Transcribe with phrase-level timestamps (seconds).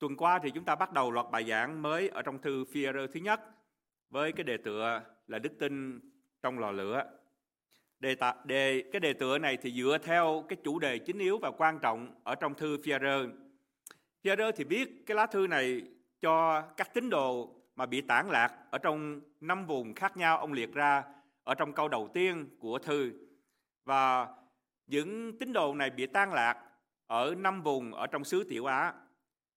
[0.00, 2.84] Tuần qua thì chúng ta bắt đầu loạt bài giảng mới ở trong thư phi
[3.06, 3.40] thứ nhất
[4.10, 6.00] với cái đề tựa là đức tin
[6.42, 7.04] trong lò lửa.
[7.98, 11.38] Đề, tạ, đề cái đề tựa này thì dựa theo cái chủ đề chính yếu
[11.38, 12.92] và quan trọng ở trong thư phi
[14.36, 15.82] phi thì viết cái lá thư này
[16.20, 20.52] cho các tín đồ mà bị tản lạc ở trong năm vùng khác nhau ông
[20.52, 21.04] liệt ra
[21.44, 23.12] ở trong câu đầu tiên của thư.
[23.84, 24.28] Và
[24.86, 26.64] những tín đồ này bị tan lạc
[27.06, 28.94] ở năm vùng ở trong xứ Tiểu Á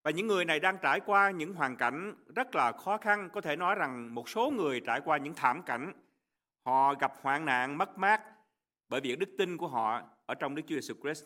[0.04, 3.42] và những người này đang trải qua những hoàn cảnh rất là khó khăn, có
[3.42, 5.94] thể nói rằng một số người trải qua những thảm cảnh.
[6.66, 8.22] Họ gặp hoạn nạn, mất mát
[8.90, 11.24] bởi vì đức tin của họ ở trong Đức Chúa Jesus Christ.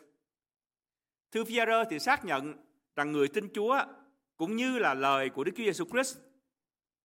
[1.32, 2.54] Thư phi thì xác nhận
[2.96, 3.80] rằng người tin Chúa
[4.38, 6.18] cũng như là lời của Đức Chúa Jesus Christ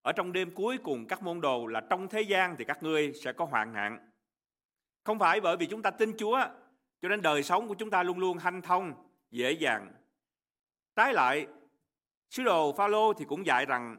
[0.02, 3.12] ở trong đêm cuối cùng các môn đồ là trong thế gian thì các ngươi
[3.12, 4.10] sẽ có hoạn nạn.
[5.04, 6.46] Không phải bởi vì chúng ta tin Chúa
[7.02, 8.94] cho nên đời sống của chúng ta luôn luôn hanh thông,
[9.30, 9.92] dễ dàng.
[10.96, 11.46] Trái lại,
[12.32, 13.96] Sứ đồ Phaolô thì cũng dạy rằng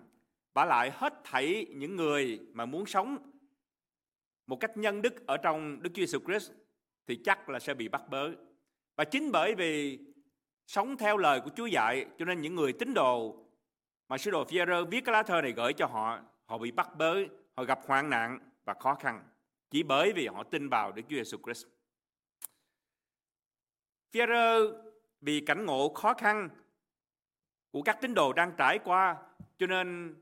[0.53, 3.17] bà lại hết thảy những người mà muốn sống
[4.47, 6.51] một cách nhân đức ở trong Đức Chúa Jesus Christ
[7.07, 8.29] thì chắc là sẽ bị bắt bớ.
[8.95, 9.99] Và chính bởi vì
[10.67, 13.45] sống theo lời của Chúa dạy cho nên những người tín đồ
[14.07, 14.57] mà sứ đồ phi
[14.89, 17.15] viết cái lá thơ này gửi cho họ, họ bị bắt bớ,
[17.55, 19.23] họ gặp hoạn nạn và khó khăn
[19.69, 21.65] chỉ bởi vì họ tin vào Đức Chúa Jesus Christ.
[24.11, 24.19] phi
[25.21, 26.49] vì cảnh ngộ khó khăn
[27.73, 29.15] của các tín đồ đang trải qua,
[29.57, 30.15] cho nên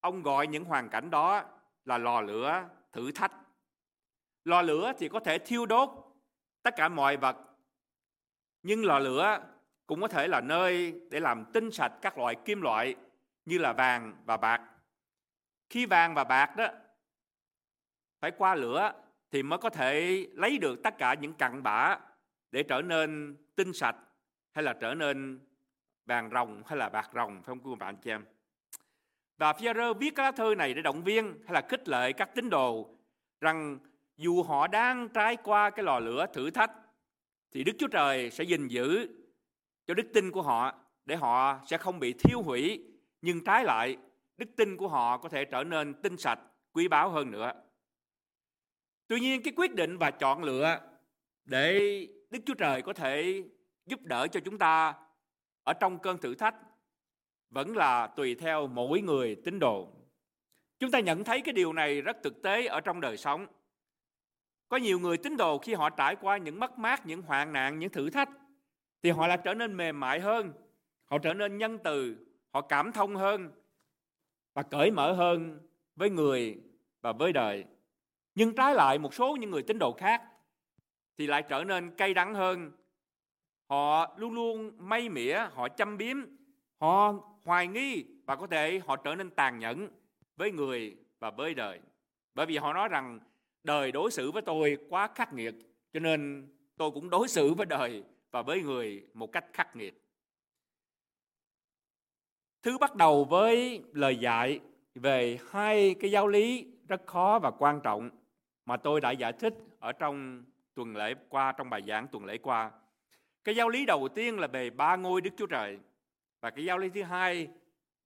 [0.00, 1.44] ông gọi những hoàn cảnh đó
[1.84, 3.32] là lò lửa, thử thách.
[4.44, 5.90] Lò lửa thì có thể thiêu đốt
[6.62, 7.36] tất cả mọi vật,
[8.62, 9.40] nhưng lò lửa
[9.86, 12.94] cũng có thể là nơi để làm tinh sạch các loại kim loại
[13.44, 14.60] như là vàng và bạc.
[15.70, 16.66] Khi vàng và bạc đó
[18.20, 18.92] phải qua lửa
[19.30, 21.98] thì mới có thể lấy được tất cả những cặn bã
[22.50, 23.96] để trở nên tinh sạch
[24.52, 25.40] hay là trở nên
[26.06, 28.24] vàng rồng hay là bạc rồng, phải không quý bạn chị em?
[29.38, 32.34] Và Führer viết cái lá thư này để động viên hay là khích lệ các
[32.34, 32.88] tín đồ
[33.40, 33.78] rằng
[34.16, 36.70] dù họ đang trải qua cái lò lửa thử thách,
[37.52, 39.08] thì Đức Chúa Trời sẽ gìn giữ
[39.86, 42.84] cho đức tin của họ để họ sẽ không bị thiêu hủy,
[43.22, 43.96] nhưng trái lại,
[44.36, 46.38] đức tin của họ có thể trở nên tinh sạch,
[46.72, 47.52] quý báu hơn nữa.
[49.06, 50.80] Tuy nhiên, cái quyết định và chọn lựa
[51.44, 51.78] để
[52.30, 53.42] Đức Chúa Trời có thể
[53.86, 54.94] giúp đỡ cho chúng ta
[55.64, 56.54] ở trong cơn thử thách
[57.50, 59.88] vẫn là tùy theo mỗi người tín đồ.
[60.78, 63.46] Chúng ta nhận thấy cái điều này rất thực tế ở trong đời sống.
[64.68, 67.78] Có nhiều người tín đồ khi họ trải qua những mất mát, những hoạn nạn,
[67.78, 68.28] những thử thách
[69.02, 70.52] thì họ lại trở nên mềm mại hơn,
[71.04, 72.16] họ trở nên nhân từ,
[72.50, 73.50] họ cảm thông hơn
[74.54, 75.60] và cởi mở hơn
[75.96, 76.62] với người
[77.00, 77.64] và với đời.
[78.34, 80.22] Nhưng trái lại một số những người tín đồ khác
[81.18, 82.72] thì lại trở nên cay đắng hơn,
[83.72, 86.16] họ luôn luôn may mỉa, họ châm biếm,
[86.80, 89.88] họ hoài nghi và có thể họ trở nên tàn nhẫn
[90.36, 91.80] với người và với đời.
[92.34, 93.20] Bởi vì họ nói rằng,
[93.64, 95.54] đời đối xử với tôi quá khắc nghiệt,
[95.92, 99.94] cho nên tôi cũng đối xử với đời và với người một cách khắc nghiệt.
[102.62, 104.60] Thứ bắt đầu với lời dạy
[104.94, 108.10] về hai cái giáo lý rất khó và quan trọng
[108.66, 110.44] mà tôi đã giải thích ở trong
[110.74, 112.70] tuần lễ qua, trong bài giảng tuần lễ qua
[113.44, 115.78] cái giáo lý đầu tiên là về ba ngôi Đức Chúa Trời.
[116.40, 117.48] Và cái giáo lý thứ hai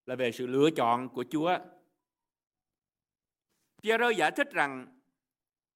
[0.06, 1.58] là về sự lựa chọn của Chúa.
[3.82, 4.86] Pierre giải thích rằng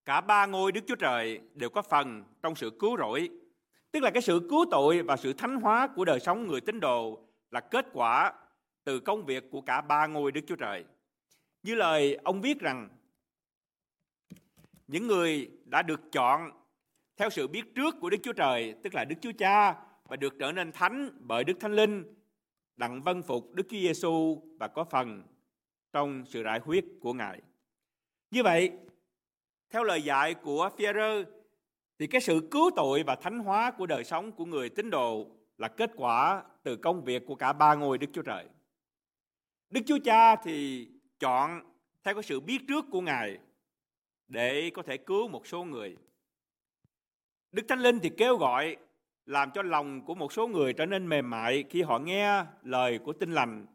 [0.04, 3.28] cả ba ngôi Đức Chúa Trời đều có phần trong sự cứu rỗi.
[3.92, 6.80] Tức là cái sự cứu tội và sự thánh hóa của đời sống người tín
[6.80, 8.32] đồ là kết quả
[8.84, 10.84] từ công việc của cả ba ngôi Đức Chúa Trời.
[11.62, 12.88] Như lời ông viết rằng,
[14.86, 16.50] những người đã được chọn
[17.20, 19.76] theo sự biết trước của Đức Chúa Trời, tức là Đức Chúa Cha
[20.08, 22.04] và được trở nên thánh bởi Đức Thánh Linh,
[22.76, 25.22] đặng vân phục Đức Chúa Giêsu và có phần
[25.92, 27.40] trong sự rải huyết của Ngài.
[28.30, 28.70] Như vậy,
[29.70, 31.24] theo lời dạy của Führer
[31.98, 35.26] thì cái sự cứu tội và thánh hóa của đời sống của người tín đồ
[35.58, 38.44] là kết quả từ công việc của cả ba ngôi Đức Chúa Trời.
[39.70, 40.88] Đức Chúa Cha thì
[41.18, 41.60] chọn
[42.04, 43.38] theo cái sự biết trước của Ngài
[44.28, 45.96] để có thể cứu một số người.
[47.52, 48.76] Đức Thánh Linh thì kêu gọi,
[49.26, 52.98] làm cho lòng của một số người trở nên mềm mại khi họ nghe lời
[52.98, 53.66] của tin lành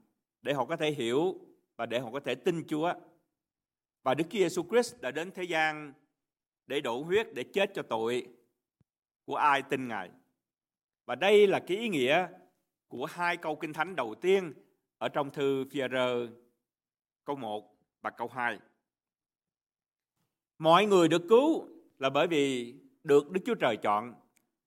[0.42, 1.36] để họ có thể hiểu
[1.75, 2.94] và để họ có thể tin Chúa.
[4.04, 5.94] Và Đức Chúa Giêsu Christ đã đến thế gian
[6.68, 8.27] để đổ huyết, để chết cho tội
[9.25, 10.10] của ai tin Ngài.
[11.06, 12.27] Và đây là cái ý nghĩa
[12.88, 14.54] của hai câu kinh thánh đầu tiên
[14.98, 15.80] ở trong thư phi
[17.25, 18.60] câu 1 và câu 2.
[20.57, 21.68] Mọi người được cứu
[22.00, 22.74] là bởi vì
[23.05, 24.13] được Đức Chúa Trời chọn.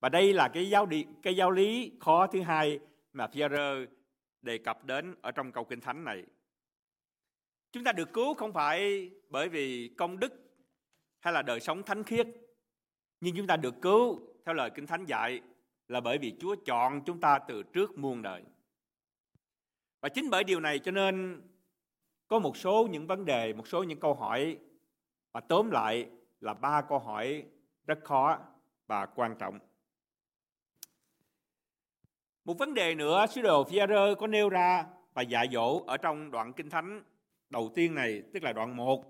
[0.00, 2.80] Và đây là cái giáo đi, cái giáo lý khó thứ hai
[3.12, 3.86] mà Pierre
[4.42, 6.24] đề cập đến ở trong câu kinh thánh này.
[7.72, 10.32] Chúng ta được cứu không phải bởi vì công đức
[11.20, 12.26] hay là đời sống thánh khiết,
[13.20, 15.40] nhưng chúng ta được cứu theo lời kinh thánh dạy
[15.88, 18.42] là bởi vì Chúa chọn chúng ta từ trước muôn đời.
[20.00, 21.42] Và chính bởi điều này cho nên
[22.28, 24.58] có một số những vấn đề, một số những câu hỏi
[25.32, 27.44] và tóm lại là ba câu hỏi
[27.88, 28.38] rất khó
[28.86, 29.58] và quan trọng.
[32.44, 33.78] Một vấn đề nữa sứ đồ phi
[34.18, 37.02] có nêu ra và dạy dỗ ở trong đoạn kinh thánh
[37.50, 39.04] đầu tiên này, tức là đoạn 1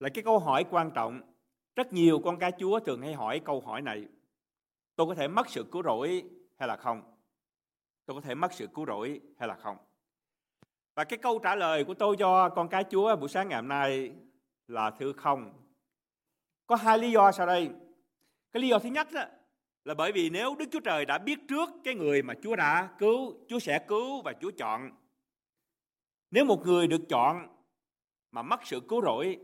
[0.00, 1.20] là cái câu hỏi quan trọng.
[1.76, 4.06] Rất nhiều con cái Chúa thường hay hỏi câu hỏi này.
[4.96, 6.22] Tôi có thể mất sự cứu rỗi
[6.58, 7.02] hay là không?
[8.06, 9.76] Tôi có thể mất sự cứu rỗi hay là không?
[10.94, 13.68] Và cái câu trả lời của tôi cho con cái Chúa buổi sáng ngày hôm
[13.68, 14.12] nay
[14.66, 15.65] là thưa không.
[16.66, 17.70] Có hai lý do sau đây.
[18.52, 19.24] Cái lý do thứ nhất đó,
[19.84, 22.94] là bởi vì nếu Đức Chúa Trời đã biết trước cái người mà Chúa đã
[22.98, 24.90] cứu, Chúa sẽ cứu và Chúa chọn.
[26.30, 27.48] Nếu một người được chọn
[28.30, 29.38] mà mất sự cứu rỗi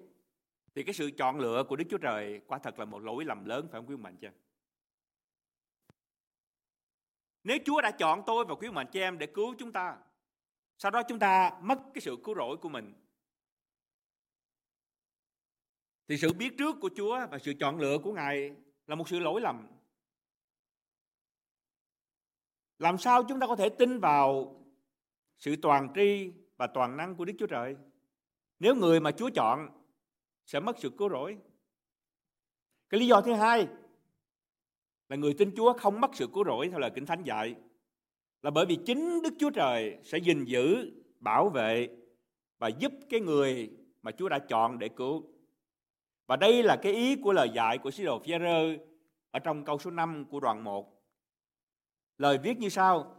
[0.75, 3.45] thì cái sự chọn lựa của Đức Chúa Trời quả thật là một lỗi lầm
[3.45, 4.33] lớn phải không quý mạnh chị em?
[7.45, 9.97] Nếu Chúa đã chọn tôi và quý mạnh chị em để cứu chúng ta,
[10.79, 12.95] sau đó chúng ta mất cái sự cứu rỗi của mình,
[16.13, 18.53] thì sự biết trước của Chúa và sự chọn lựa của Ngài
[18.87, 19.67] là một sự lỗi lầm.
[22.79, 24.57] Làm sao chúng ta có thể tin vào
[25.39, 27.77] sự toàn tri và toàn năng của Đức Chúa Trời?
[28.59, 29.69] Nếu người mà Chúa chọn
[30.47, 31.39] sẽ mất sự cứu rỗi.
[32.89, 33.69] Cái lý do thứ hai
[35.09, 37.55] là người tin Chúa không mất sự cứu rỗi theo lời Kinh Thánh dạy
[38.43, 41.89] là bởi vì chính Đức Chúa Trời sẽ gìn giữ, bảo vệ
[42.59, 43.71] và giúp cái người
[44.03, 45.32] mà Chúa đã chọn để cứu.
[46.33, 48.33] Và đây là cái ý của lời dạy của sứ đồ phi
[49.31, 51.03] ở trong câu số 5 của đoạn 1.
[52.19, 53.17] Lời viết như sau: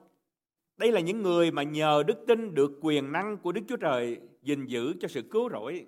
[0.77, 4.19] Đây là những người mà nhờ đức tin được quyền năng của Đức Chúa Trời
[4.42, 5.86] gìn giữ cho sự cứu rỗi.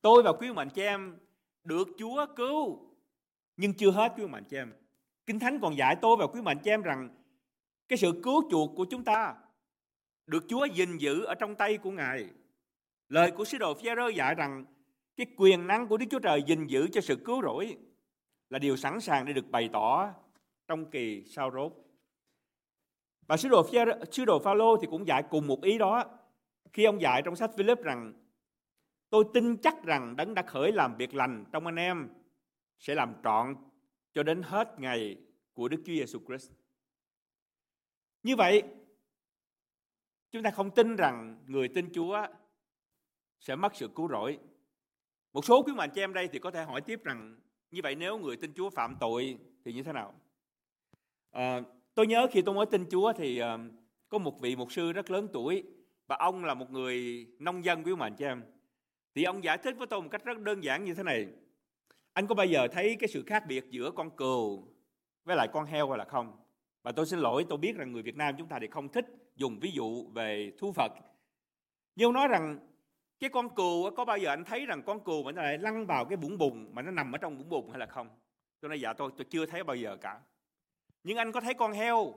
[0.00, 1.18] Tôi và quý mạnh chị em
[1.64, 2.78] được Chúa cứu,
[3.56, 4.72] nhưng chưa hết quý mạnh chị em.
[5.26, 7.08] Kinh Thánh còn dạy tôi và quý mạnh chị em rằng
[7.88, 9.34] cái sự cứu chuộc của chúng ta
[10.26, 12.26] được Chúa gìn giữ ở trong tay của Ngài.
[13.08, 14.64] Lời của sứ đồ phi dạy rằng
[15.16, 17.76] cái quyền năng của Đức Chúa Trời gìn giữ cho sự cứu rỗi
[18.50, 20.12] là điều sẵn sàng để được bày tỏ
[20.68, 21.72] trong kỳ sau rốt.
[23.26, 23.66] Và sứ đồ
[24.12, 26.04] sứ đồ Phaolô thì cũng dạy cùng một ý đó
[26.72, 28.12] khi ông dạy trong sách Philip rằng
[29.10, 32.08] tôi tin chắc rằng đấng đã khởi làm việc lành trong anh em
[32.78, 33.56] sẽ làm trọn
[34.12, 35.16] cho đến hết ngày
[35.52, 36.52] của Đức Chúa Giêsu Christ.
[38.22, 38.62] Như vậy,
[40.30, 42.26] chúng ta không tin rằng người tin Chúa
[43.40, 44.38] sẽ mất sự cứu rỗi.
[45.36, 47.36] Một số quý mạnh chị em đây thì có thể hỏi tiếp rằng
[47.70, 50.14] như vậy nếu người tin Chúa phạm tội thì như thế nào?
[51.30, 51.60] À,
[51.94, 53.46] Tôi nhớ khi tôi mới tin Chúa thì uh,
[54.08, 55.62] có một vị mục sư rất lớn tuổi
[56.06, 58.42] và ông là một người nông dân quý mạnh cho em.
[59.14, 61.26] Thì ông giải thích với tôi một cách rất đơn giản như thế này.
[62.12, 64.68] Anh có bao giờ thấy cái sự khác biệt giữa con cừu
[65.24, 66.36] với lại con heo hay là không?
[66.82, 69.06] Và tôi xin lỗi, tôi biết rằng người Việt Nam chúng ta thì không thích
[69.34, 70.92] dùng ví dụ về thú Phật.
[71.96, 72.58] Nhưng ông nói rằng
[73.20, 75.86] cái con cừu có bao giờ anh thấy rằng con cừu mà nó lại lăn
[75.86, 78.08] vào cái bụng bùn mà nó nằm ở trong bụng bùn hay là không?
[78.60, 80.20] Tôi nói dạ tôi tôi chưa thấy bao giờ cả.
[81.04, 82.14] Nhưng anh có thấy con heo?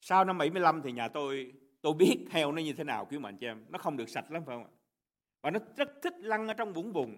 [0.00, 3.36] Sau năm 75 thì nhà tôi tôi biết heo nó như thế nào quý mạnh
[3.40, 4.70] cho em, nó không được sạch lắm, phải không ạ?
[5.42, 7.16] Và nó rất thích lăn ở trong vũng bùn.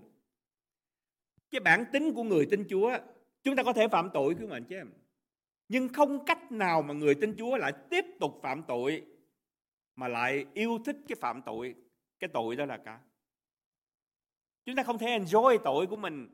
[1.50, 2.98] Cái bản tính của người tin Chúa
[3.42, 4.90] chúng ta có thể phạm tội quý mạnh cho em.
[5.68, 9.02] Nhưng không cách nào mà người tin Chúa lại tiếp tục phạm tội
[9.96, 11.74] mà lại yêu thích cái phạm tội
[12.18, 13.00] cái tội đó là cả
[14.64, 16.28] chúng ta không thể enjoy tội của mình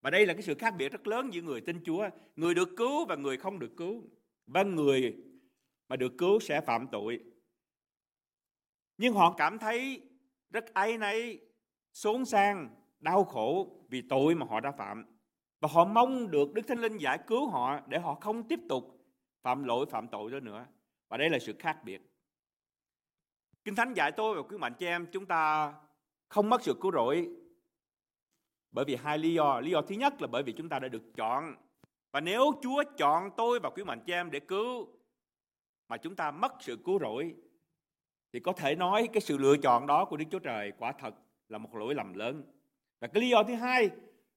[0.00, 2.68] và đây là cái sự khác biệt rất lớn giữa người tin Chúa, người được
[2.76, 4.02] cứu và người không được cứu.
[4.46, 5.16] Và người
[5.88, 7.20] mà được cứu sẽ phạm tội.
[8.98, 10.02] Nhưng họ cảm thấy
[10.50, 11.38] rất áy náy,
[11.92, 12.68] xốn sang,
[13.00, 15.04] đau khổ vì tội mà họ đã phạm.
[15.60, 19.06] Và họ mong được Đức Thánh Linh giải cứu họ để họ không tiếp tục
[19.42, 20.66] phạm lỗi phạm tội đó nữa.
[21.08, 22.09] Và đây là sự khác biệt.
[23.64, 25.72] Kinh Thánh dạy tôi và quý mạnh chị em, chúng ta
[26.28, 27.28] không mất sự cứu rỗi
[28.72, 29.60] bởi vì hai lý do.
[29.60, 31.54] Lý do thứ nhất là bởi vì chúng ta đã được chọn.
[32.12, 34.88] Và nếu Chúa chọn tôi và quý mạnh chị em để cứu
[35.88, 37.34] mà chúng ta mất sự cứu rỗi,
[38.32, 41.14] thì có thể nói cái sự lựa chọn đó của Đức Chúa Trời quả thật
[41.48, 42.42] là một lỗi lầm lớn.
[43.00, 43.90] Và cái lý do thứ hai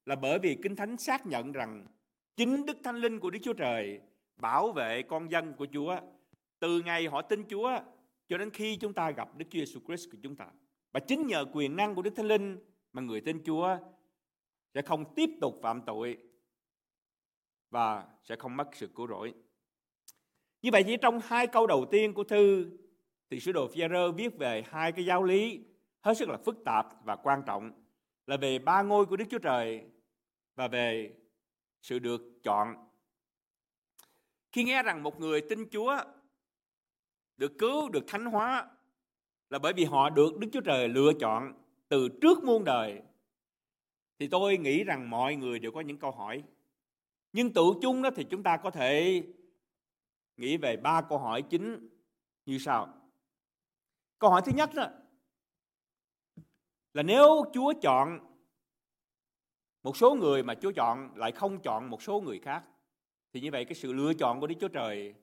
[0.06, 1.88] là bởi vì Kinh Thánh xác nhận rằng
[2.36, 4.00] chính Đức Thánh Linh của Đức Chúa Trời
[4.36, 5.98] bảo vệ con dân của Chúa
[6.60, 7.80] từ ngày họ tin Chúa
[8.34, 10.48] cho đến khi chúng ta gặp Đức Chúa Giêsu Christ của chúng ta.
[10.92, 12.60] Và chính nhờ quyền năng của Đức Thánh Linh
[12.94, 13.78] mà người tin Chúa
[14.74, 16.18] sẽ không tiếp tục phạm tội
[17.70, 19.34] và sẽ không mất sự cứu rỗi.
[20.62, 22.72] Như vậy chỉ trong hai câu đầu tiên của thư
[23.30, 23.82] thì sứ đồ phi
[24.16, 25.66] viết về hai cái giáo lý
[26.02, 27.72] hết sức là phức tạp và quan trọng,
[28.28, 29.84] là về ba ngôi của Đức Chúa Trời
[30.56, 31.16] và về
[31.82, 32.76] sự được chọn.
[34.52, 35.98] Khi nghe rằng một người tin Chúa
[37.38, 38.68] được cứu, được thánh hóa
[39.50, 41.54] là bởi vì họ được Đức Chúa Trời lựa chọn
[41.88, 43.02] từ trước muôn đời
[44.20, 46.44] thì tôi nghĩ rằng mọi người đều có những câu hỏi.
[47.34, 49.24] Nhưng tự chung đó thì chúng ta có thể
[50.38, 51.90] nghĩ về ba câu hỏi chính
[52.46, 52.88] như sau.
[54.20, 54.88] Câu hỏi thứ nhất đó
[56.94, 58.20] là nếu Chúa chọn
[59.84, 62.64] một số người mà Chúa chọn lại không chọn một số người khác
[63.34, 65.14] thì như vậy cái sự lựa chọn của Đức Chúa Trời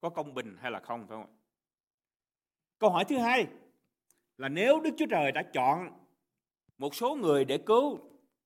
[0.00, 1.35] có công bình hay là không phải không?
[2.78, 3.46] Câu hỏi thứ hai
[4.38, 5.90] là nếu Đức Chúa Trời đã chọn
[6.78, 7.98] một số người để cứu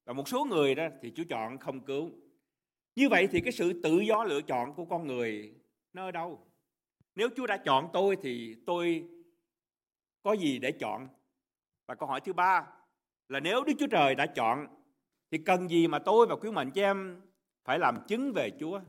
[0.04, 2.10] và một số người đó thì Chúa chọn không cứu.
[2.96, 5.54] Như vậy thì cái sự tự do lựa chọn của con người
[5.92, 6.46] nó ở đâu?
[7.14, 9.08] Nếu Chúa đã chọn tôi thì tôi
[10.22, 11.08] có gì để chọn?
[11.86, 12.66] Và câu hỏi thứ ba
[13.28, 14.66] là nếu Đức Chúa Trời đã chọn
[15.30, 17.20] thì cần gì mà tôi và quý mạnh cho em
[17.64, 18.80] phải làm chứng về Chúa?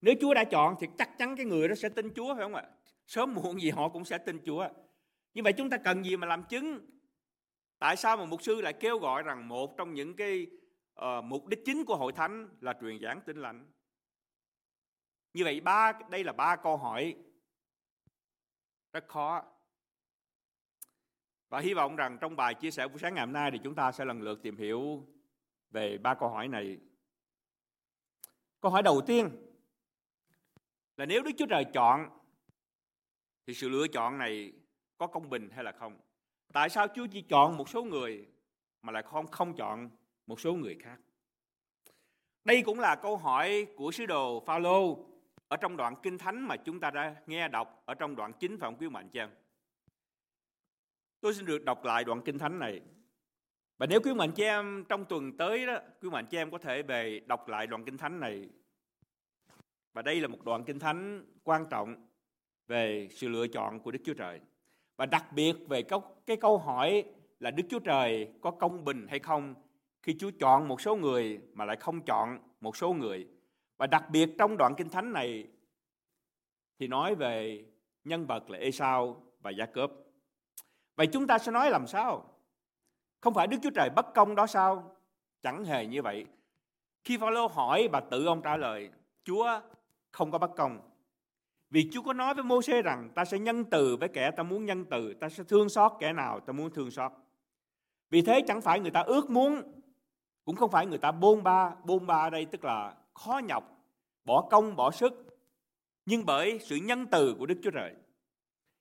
[0.00, 2.54] Nếu Chúa đã chọn thì chắc chắn cái người đó sẽ tin Chúa, phải không
[2.54, 2.64] ạ?
[3.10, 4.68] Sớm muộn gì họ cũng sẽ tin Chúa.
[5.34, 6.80] Như vậy chúng ta cần gì mà làm chứng?
[7.78, 10.46] Tại sao mà mục sư lại kêu gọi rằng một trong những cái
[11.00, 13.72] uh, mục đích chính của hội thánh là truyền giảng tin lành?
[15.32, 17.16] Như vậy ba đây là ba câu hỏi
[18.92, 19.44] rất khó.
[21.48, 23.74] Và hy vọng rằng trong bài chia sẻ buổi sáng ngày hôm nay thì chúng
[23.74, 25.06] ta sẽ lần lượt tìm hiểu
[25.70, 26.78] về ba câu hỏi này.
[28.60, 29.30] Câu hỏi đầu tiên
[30.96, 32.19] là nếu Đức Chúa Trời chọn
[33.46, 34.52] thì sự lựa chọn này
[34.98, 35.98] có công bình hay là không?
[36.52, 38.26] Tại sao Chúa chỉ chọn một số người
[38.82, 39.90] mà lại không không chọn
[40.26, 40.98] một số người khác?
[42.44, 45.06] Đây cũng là câu hỏi của sứ đồ Phaolô
[45.48, 48.58] ở trong đoạn kinh thánh mà chúng ta đã nghe đọc ở trong đoạn chính
[48.58, 49.30] phải không quý mạnh chăng?
[51.20, 52.80] Tôi xin được đọc lại đoạn kinh thánh này.
[53.78, 56.58] Và nếu quý mạnh chị em trong tuần tới đó, quý mạnh chị em có
[56.58, 58.48] thể về đọc lại đoạn kinh thánh này.
[59.92, 62.09] Và đây là một đoạn kinh thánh quan trọng
[62.70, 64.40] về sự lựa chọn của Đức Chúa Trời.
[64.96, 65.82] Và đặc biệt về
[66.26, 67.04] cái câu hỏi
[67.40, 69.54] là Đức Chúa Trời có công bình hay không
[70.02, 73.26] khi Chúa chọn một số người mà lại không chọn một số người.
[73.76, 75.48] Và đặc biệt trong đoạn kinh thánh này
[76.78, 77.64] thì nói về
[78.04, 79.90] nhân vật là Esau và Gia Cớp.
[80.96, 82.34] Vậy chúng ta sẽ nói làm sao?
[83.20, 84.96] Không phải Đức Chúa Trời bất công đó sao?
[85.42, 86.26] Chẳng hề như vậy.
[87.04, 88.90] Khi Phaolô hỏi và tự ông trả lời,
[89.24, 89.60] Chúa
[90.10, 90.89] không có bất công.
[91.70, 94.64] Vì Chúa có nói với Môsê rằng ta sẽ nhân từ với kẻ ta muốn
[94.64, 97.12] nhân từ, ta sẽ thương xót kẻ nào ta muốn thương xót.
[98.10, 99.62] Vì thế chẳng phải người ta ước muốn,
[100.44, 103.64] cũng không phải người ta bôn ba, bôn ba ở đây tức là khó nhọc,
[104.24, 105.38] bỏ công, bỏ sức,
[106.06, 107.94] nhưng bởi sự nhân từ của Đức Chúa Trời.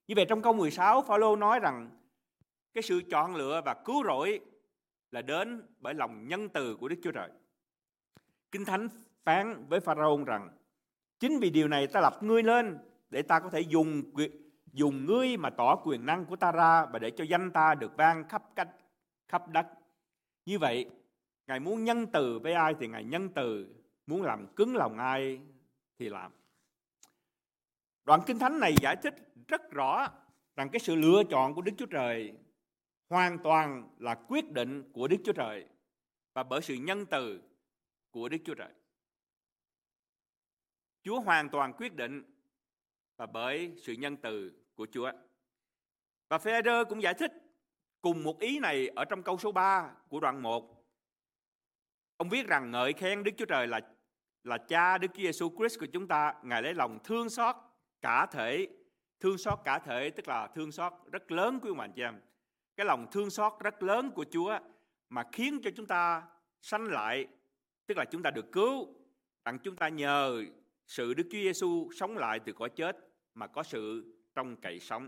[0.08, 1.89] Như vậy trong câu 16, Phaolô nói rằng
[2.74, 4.39] cái sự chọn lựa và cứu rỗi
[5.12, 7.29] là đến bởi lòng nhân từ của Đức Chúa Trời.
[8.51, 8.89] Kinh Thánh
[9.24, 10.50] phán với Pharaoh rằng
[11.20, 12.78] chính vì điều này ta lập ngươi lên
[13.10, 14.04] để ta có thể dùng
[14.74, 17.98] dùng ngươi mà tỏ quyền năng của ta ra và để cho danh ta được
[17.98, 18.70] vang khắp cách
[19.28, 19.68] khắp đất.
[20.46, 20.86] Như vậy,
[21.48, 23.76] Ngài muốn nhân từ với ai thì Ngài nhân từ,
[24.08, 25.40] muốn làm cứng lòng ai
[26.00, 26.32] thì làm.
[28.06, 29.16] Đoạn Kinh Thánh này giải thích
[29.48, 30.08] rất rõ
[30.56, 32.34] rằng cái sự lựa chọn của Đức Chúa Trời
[33.10, 35.66] hoàn toàn là quyết định của Đức Chúa Trời
[36.34, 37.42] và bởi sự nhân từ
[38.12, 38.74] của Đức Chúa Trời.
[41.10, 42.24] Chúa hoàn toàn quyết định
[43.18, 45.12] và bởi sự nhân từ của Chúa.
[46.30, 47.32] Và Phêrô cũng giải thích
[48.01, 50.86] cùng một ý này ở trong câu số 3 của đoạn 1.
[52.18, 53.82] Ông viết rằng ngợi khen Đức Chúa Trời là
[54.44, 57.56] là cha Đức Chúa Giêsu Christ của chúng ta, Ngài lấy lòng thương xót
[58.01, 58.68] cả thể,
[59.20, 62.22] thương xót cả thể tức là thương xót rất lớn của ông chị em
[62.75, 64.60] cái lòng thương xót rất lớn của Chúa
[65.10, 66.24] mà khiến cho chúng ta
[66.62, 67.28] sanh lại,
[67.88, 68.96] tức là chúng ta được cứu,
[69.46, 70.44] rằng chúng ta nhờ
[70.89, 72.98] sự Đức Chúa Giêsu sống lại từ cõi chết
[73.34, 75.08] mà có sự trong cậy sống.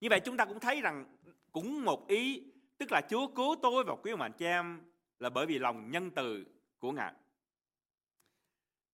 [0.00, 1.16] Như vậy chúng ta cũng thấy rằng
[1.52, 2.42] cũng một ý,
[2.78, 4.80] tức là Chúa cứu tôi và quý ông anh chị em
[5.18, 6.44] là bởi vì lòng nhân từ
[6.78, 7.12] của Ngài.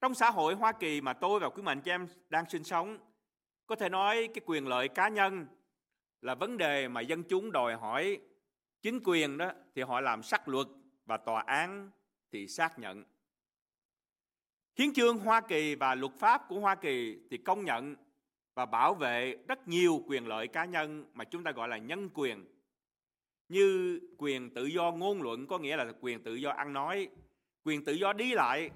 [0.00, 2.98] Trong xã hội Hoa Kỳ mà tôi và quý mạnh chị em đang sinh sống,
[3.66, 5.46] có thể nói cái quyền lợi cá nhân
[6.20, 8.20] là vấn đề mà dân chúng đòi hỏi
[8.82, 10.66] chính quyền đó thì họ làm sắc luật
[11.06, 11.90] và tòa án
[12.30, 13.04] thì xác nhận.
[14.78, 17.96] Hiến chương Hoa Kỳ và luật pháp của Hoa Kỳ thì công nhận
[18.54, 22.10] và bảo vệ rất nhiều quyền lợi cá nhân mà chúng ta gọi là nhân
[22.14, 22.44] quyền.
[23.48, 27.08] Như quyền tự do ngôn luận có nghĩa là quyền tự do ăn nói,
[27.64, 28.70] quyền tự do đi lại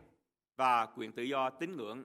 [0.56, 2.04] và quyền tự do tín ngưỡng.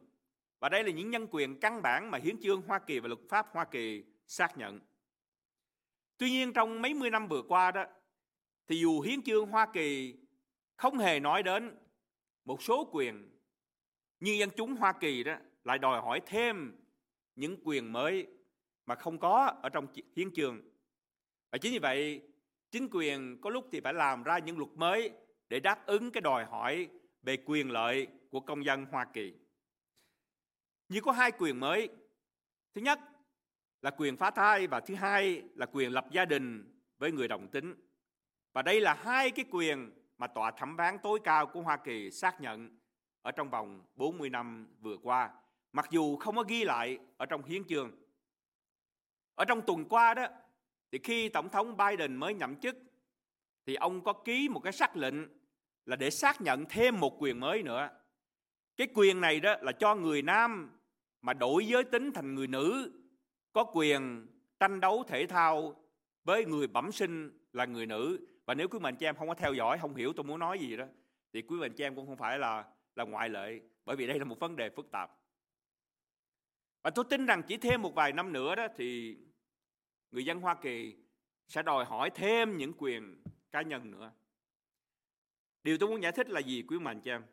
[0.59, 3.21] Và đây là những nhân quyền căn bản mà hiến chương Hoa Kỳ và luật
[3.29, 4.79] pháp Hoa Kỳ xác nhận.
[6.17, 7.85] Tuy nhiên trong mấy mươi năm vừa qua đó
[8.67, 10.15] thì dù hiến chương Hoa Kỳ
[10.75, 11.75] không hề nói đến
[12.45, 13.32] một số quyền
[14.23, 16.75] nhưng dân chúng Hoa Kỳ đó lại đòi hỏi thêm
[17.35, 18.27] những quyền mới
[18.85, 20.61] mà không có ở trong hiến trường
[21.51, 22.21] Và chính vì vậy,
[22.71, 25.11] chính quyền có lúc thì phải làm ra những luật mới
[25.49, 26.87] để đáp ứng cái đòi hỏi
[27.21, 29.33] về quyền lợi của công dân Hoa Kỳ.
[30.89, 31.89] Như có hai quyền mới.
[32.73, 32.99] Thứ nhất
[33.81, 37.47] là quyền phá thai và thứ hai là quyền lập gia đình với người đồng
[37.47, 37.75] tính.
[38.53, 42.11] Và đây là hai cái quyền mà tòa thẩm phán tối cao của Hoa Kỳ
[42.11, 42.82] xác nhận
[43.23, 45.31] ở trong vòng 40 năm vừa qua,
[45.71, 47.91] mặc dù không có ghi lại ở trong hiến chương.
[49.35, 50.27] Ở trong tuần qua đó,
[50.91, 52.77] thì khi Tổng thống Biden mới nhậm chức,
[53.65, 55.15] thì ông có ký một cái sắc lệnh
[55.85, 57.89] là để xác nhận thêm một quyền mới nữa.
[58.77, 60.79] Cái quyền này đó là cho người nam
[61.21, 62.91] mà đổi giới tính thành người nữ
[63.53, 64.27] có quyền
[64.59, 65.75] tranh đấu thể thao
[66.23, 69.33] với người bẩm sinh là người nữ và nếu quý mình chị em không có
[69.33, 70.85] theo dõi không hiểu tôi muốn nói gì đó
[71.33, 72.65] thì quý mình chị em cũng không phải là
[72.95, 75.11] là ngoại lệ, bởi vì đây là một vấn đề phức tạp.
[76.81, 79.17] Và tôi tin rằng chỉ thêm một vài năm nữa đó thì
[80.11, 80.95] người dân Hoa Kỳ
[81.47, 84.11] sẽ đòi hỏi thêm những quyền cá nhân nữa.
[85.63, 87.23] Điều tôi muốn giải thích là gì, quý mạnh cho em?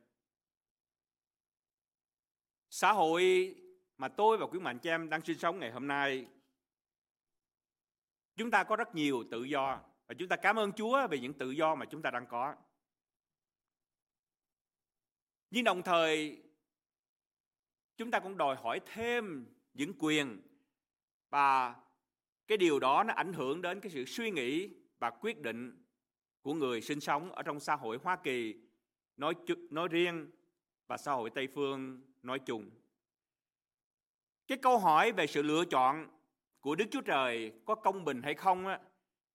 [2.70, 3.54] Xã hội
[3.96, 6.26] mà tôi và quý mạnh cho em đang sinh sống ngày hôm nay,
[8.36, 11.32] chúng ta có rất nhiều tự do và chúng ta cảm ơn Chúa về những
[11.32, 12.54] tự do mà chúng ta đang có.
[15.50, 16.42] Nhưng đồng thời
[17.96, 20.40] chúng ta cũng đòi hỏi thêm những quyền
[21.30, 21.76] và
[22.46, 25.84] cái điều đó nó ảnh hưởng đến cái sự suy nghĩ và quyết định
[26.42, 28.54] của người sinh sống ở trong xã hội Hoa Kỳ
[29.16, 29.34] nói
[29.70, 30.30] nói riêng
[30.86, 32.70] và xã hội Tây phương nói chung.
[34.46, 36.08] Cái câu hỏi về sự lựa chọn
[36.60, 38.80] của Đức Chúa Trời có công bình hay không á,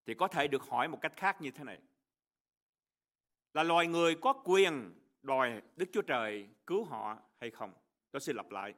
[0.06, 1.80] thì có thể được hỏi một cách khác như thế này.
[3.54, 4.94] Là loài người có quyền
[5.26, 7.74] đòi Đức Chúa Trời cứu họ hay không?
[8.12, 8.74] Tôi xin lặp lại.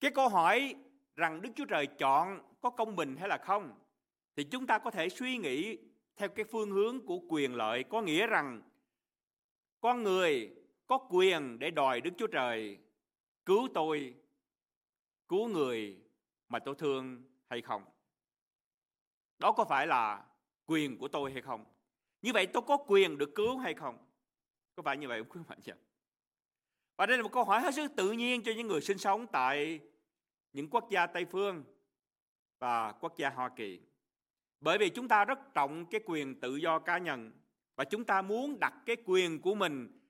[0.00, 0.74] Cái câu hỏi
[1.16, 3.74] rằng Đức Chúa Trời chọn có công bình hay là không
[4.36, 5.78] thì chúng ta có thể suy nghĩ
[6.16, 8.62] theo cái phương hướng của quyền lợi có nghĩa rằng
[9.80, 10.50] con người
[10.86, 12.78] có quyền để đòi Đức Chúa Trời
[13.46, 14.14] cứu tôi,
[15.28, 16.00] cứu người
[16.48, 17.84] mà tôi thương hay không?
[19.38, 20.24] Đó có phải là
[20.66, 21.64] quyền của tôi hay không?
[22.22, 24.05] Như vậy tôi có quyền được cứu hay không?
[24.76, 25.72] Có phải như vậy không quý bạn chị?
[26.96, 29.26] Và đây là một câu hỏi hết sức tự nhiên cho những người sinh sống
[29.26, 29.80] tại
[30.52, 31.64] những quốc gia Tây Phương
[32.58, 33.80] và quốc gia Hoa Kỳ.
[34.60, 37.32] Bởi vì chúng ta rất trọng cái quyền tự do cá nhân
[37.76, 40.00] và chúng ta muốn đặt cái quyền của mình,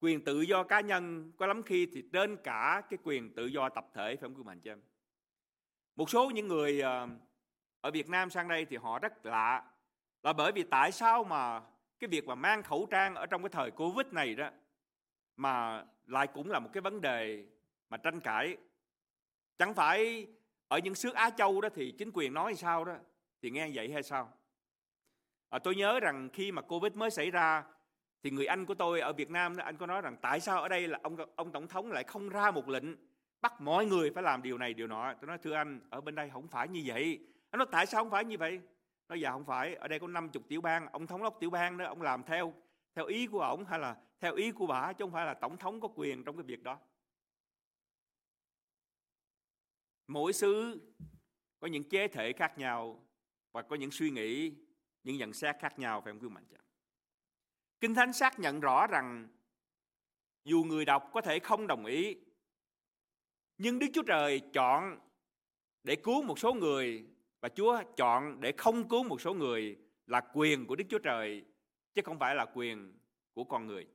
[0.00, 3.68] quyền tự do cá nhân có lắm khi thì trên cả cái quyền tự do
[3.68, 4.80] tập thể phải không quý mạnh chị em?
[5.96, 7.08] Một số những người ờ,
[7.80, 9.64] ở Việt Nam sang đây thì họ rất lạ
[10.22, 11.62] là bởi vì tại sao mà
[12.00, 14.50] cái việc mà mang khẩu trang ở trong cái thời Covid này đó
[15.36, 17.44] mà lại cũng là một cái vấn đề
[17.90, 18.56] mà tranh cãi.
[19.58, 20.26] Chẳng phải
[20.68, 22.94] ở những xứ Á Châu đó thì chính quyền nói sao đó
[23.42, 24.32] thì nghe vậy hay sao?
[25.48, 27.64] À, tôi nhớ rằng khi mà Covid mới xảy ra
[28.22, 30.62] thì người anh của tôi ở Việt Nam đó, anh có nói rằng tại sao
[30.62, 32.84] ở đây là ông ông tổng thống lại không ra một lệnh
[33.40, 35.14] bắt mọi người phải làm điều này điều nọ.
[35.20, 37.18] Tôi nói thưa anh, ở bên đây không phải như vậy.
[37.50, 38.60] Anh nói tại sao không phải như vậy?
[39.10, 41.76] Nói dạ không phải, ở đây có 50 tiểu bang, ông thống đốc tiểu bang
[41.76, 42.54] đó, ông làm theo
[42.94, 45.56] theo ý của ông hay là theo ý của bà chứ không phải là tổng
[45.56, 46.78] thống có quyền trong cái việc đó.
[50.06, 50.80] Mỗi xứ
[51.60, 53.06] có những chế thể khác nhau
[53.52, 54.52] và có những suy nghĩ,
[55.04, 56.64] những nhận xét khác nhau phải không quý mạnh chẳng?
[57.80, 59.28] Kinh Thánh xác nhận rõ rằng
[60.44, 62.16] dù người đọc có thể không đồng ý,
[63.58, 64.98] nhưng Đức Chúa Trời chọn
[65.82, 67.06] để cứu một số người
[67.40, 71.44] và Chúa chọn để không cứu một số người là quyền của Đức Chúa Trời
[71.94, 72.98] chứ không phải là quyền
[73.32, 73.86] của con người.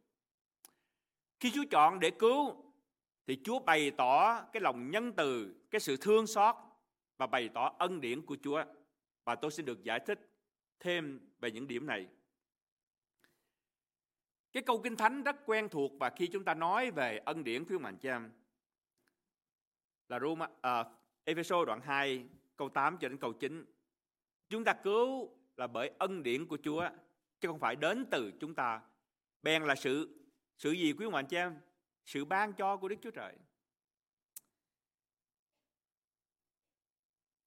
[1.39, 2.63] Khi Chúa chọn để cứu
[3.27, 6.55] thì Chúa bày tỏ cái lòng nhân từ, cái sự thương xót
[7.17, 8.63] và bày tỏ ân điển của Chúa.
[9.23, 10.19] Và tôi xin được giải thích
[10.79, 12.07] thêm về những điểm này.
[14.51, 17.65] Cái câu Kinh Thánh rất quen thuộc và khi chúng ta nói về ân điển
[17.65, 18.21] phiếu mạnh cha
[20.09, 20.87] là Roma, uh,
[21.23, 22.25] Ephesos đoạn 2
[22.57, 23.65] câu 8 cho đến câu 9.
[24.49, 26.89] Chúng ta cứu là bởi ân điển của Chúa,
[27.39, 28.81] chứ không phải đến từ chúng ta.
[29.41, 30.25] Bèn là sự
[30.57, 31.59] sự gì quý ông anh chị em?
[32.05, 33.35] Sự ban cho của Đức Chúa Trời.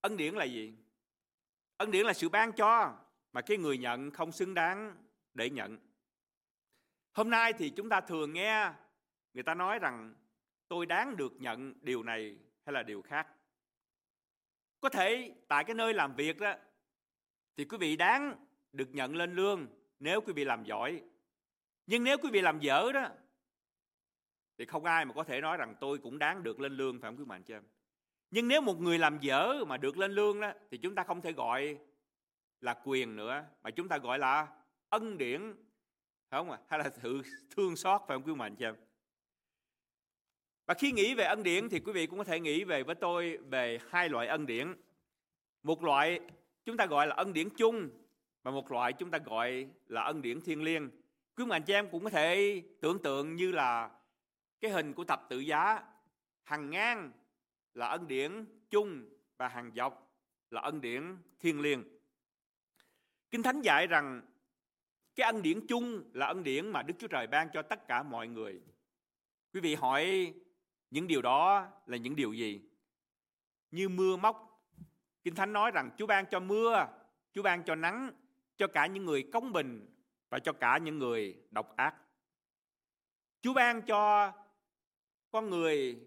[0.01, 0.73] Ân điển là gì?
[1.77, 2.97] Ân điển là sự ban cho
[3.33, 4.95] mà cái người nhận không xứng đáng
[5.33, 5.77] để nhận.
[7.11, 8.73] Hôm nay thì chúng ta thường nghe
[9.33, 10.13] người ta nói rằng,
[10.67, 13.27] tôi đáng được nhận điều này hay là điều khác.
[14.81, 16.55] Có thể tại cái nơi làm việc đó,
[17.57, 19.67] thì quý vị đáng được nhận lên lương
[19.99, 21.01] nếu quý vị làm giỏi.
[21.85, 23.09] Nhưng nếu quý vị làm dở đó,
[24.57, 27.11] thì không ai mà có thể nói rằng tôi cũng đáng được lên lương, phải
[27.11, 27.63] không quý mạnh cho em?
[28.31, 31.21] Nhưng nếu một người làm dở mà được lên lương đó, thì chúng ta không
[31.21, 31.77] thể gọi
[32.61, 34.47] là quyền nữa, mà chúng ta gọi là
[34.89, 35.53] ân điển,
[36.29, 36.59] phải không ạ?
[36.67, 37.21] Hay là sự
[37.55, 38.75] thương xót, phải không quý mạnh cho em?
[40.69, 42.95] Và khi nghĩ về ân điển thì quý vị cũng có thể nghĩ về với
[42.95, 44.73] tôi về hai loại ân điển.
[45.63, 46.19] Một loại
[46.65, 47.89] chúng ta gọi là ân điển chung
[48.43, 50.89] và một loại chúng ta gọi là ân điển thiên liêng.
[51.35, 53.91] Quý anh chị em cũng có thể tưởng tượng như là
[54.61, 55.83] cái hình của thập tự giá
[56.43, 57.11] hàng ngang
[57.73, 60.13] là ân điển chung và hàng dọc
[60.49, 61.83] là ân điển thiên liêng.
[63.31, 64.21] Kinh Thánh dạy rằng
[65.15, 68.03] cái ân điển chung là ân điển mà Đức Chúa Trời ban cho tất cả
[68.03, 68.61] mọi người.
[69.53, 70.33] Quý vị hỏi
[70.91, 72.61] những điều đó là những điều gì?
[73.71, 74.45] Như mưa móc.
[75.23, 76.87] Kinh Thánh nói rằng Chúa ban cho mưa,
[77.33, 78.11] Chúa ban cho nắng,
[78.57, 79.95] cho cả những người công bình
[80.29, 81.95] và cho cả những người độc ác.
[83.41, 84.31] Chúa ban cho
[85.31, 85.99] con người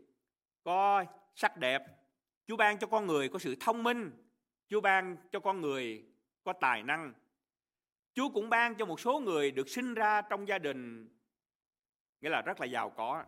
[0.65, 1.83] có sắc đẹp,
[2.47, 4.11] Chúa ban cho con người có sự thông minh,
[4.69, 6.05] Chúa ban cho con người
[6.45, 7.13] có tài năng.
[8.15, 11.09] Chúa cũng ban cho một số người được sinh ra trong gia đình
[12.21, 13.25] nghĩa là rất là giàu có.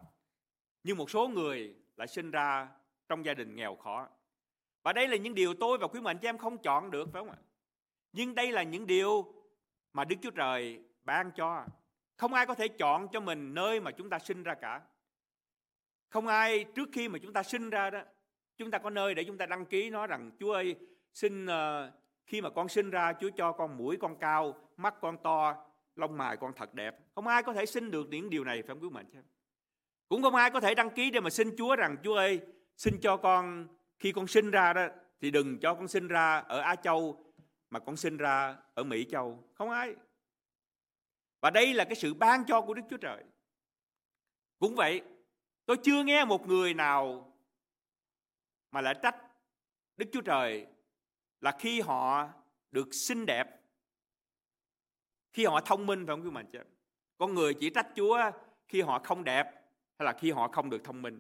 [0.84, 2.68] Nhưng một số người lại sinh ra
[3.08, 4.08] trong gia đình nghèo khó.
[4.82, 7.20] Và đây là những điều tôi và quý mệnh cho em không chọn được phải
[7.20, 7.38] không ạ?
[8.12, 9.34] Nhưng đây là những điều
[9.92, 11.66] mà Đức Chúa Trời ban cho.
[12.16, 14.80] Không ai có thể chọn cho mình nơi mà chúng ta sinh ra cả.
[16.08, 18.02] Không ai trước khi mà chúng ta sinh ra đó,
[18.56, 20.76] chúng ta có nơi để chúng ta đăng ký nói rằng Chúa ơi,
[21.12, 21.50] xin uh,
[22.26, 25.66] khi mà con sinh ra Chúa cho con mũi con cao, mắt con to,
[25.96, 26.96] lông mày con thật đẹp.
[27.14, 29.18] Không ai có thể xin được những điều này phải không quý mệnh chứ?
[30.14, 32.40] Cũng không ai có thể đăng ký để mà xin Chúa rằng Chúa ơi,
[32.76, 34.86] xin cho con khi con sinh ra đó
[35.20, 37.24] thì đừng cho con sinh ra ở Á Châu
[37.70, 39.44] mà con sinh ra ở Mỹ Châu.
[39.54, 39.94] Không ai.
[41.40, 43.24] Và đây là cái sự ban cho của Đức Chúa Trời.
[44.58, 45.02] Cũng vậy,
[45.66, 47.32] tôi chưa nghe một người nào
[48.70, 49.16] mà lại trách
[49.96, 50.66] Đức Chúa Trời
[51.40, 52.28] là khi họ
[52.70, 53.60] được xinh đẹp,
[55.32, 56.58] khi họ thông minh phải không quý mạnh chứ?
[57.18, 58.30] Con người chỉ trách Chúa
[58.68, 59.63] khi họ không đẹp
[59.98, 61.18] hay là khi họ không được thông minh.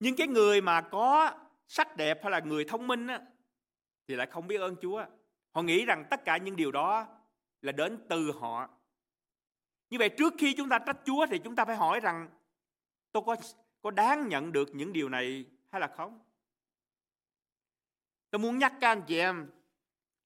[0.00, 1.32] Nhưng cái người mà có
[1.68, 3.20] sách đẹp hay là người thông minh á,
[4.08, 5.04] thì lại không biết ơn Chúa.
[5.50, 7.06] Họ nghĩ rằng tất cả những điều đó
[7.62, 8.68] là đến từ họ.
[9.90, 12.28] Như vậy trước khi chúng ta trách Chúa thì chúng ta phải hỏi rằng
[13.12, 13.36] tôi có
[13.82, 16.20] có đáng nhận được những điều này hay là không?
[18.30, 19.50] Tôi muốn nhắc các anh chị em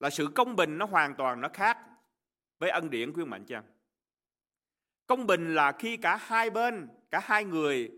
[0.00, 1.78] là sự công bình nó hoàn toàn nó khác
[2.58, 3.64] với ân điển khuyên mạnh chăng?
[5.12, 7.90] Công bình là khi cả hai bên, cả hai người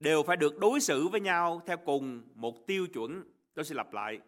[0.00, 3.24] đều phải được đối xử với nhau theo cùng một tiêu chuẩn.
[3.54, 4.20] Tôi sẽ lặp lại.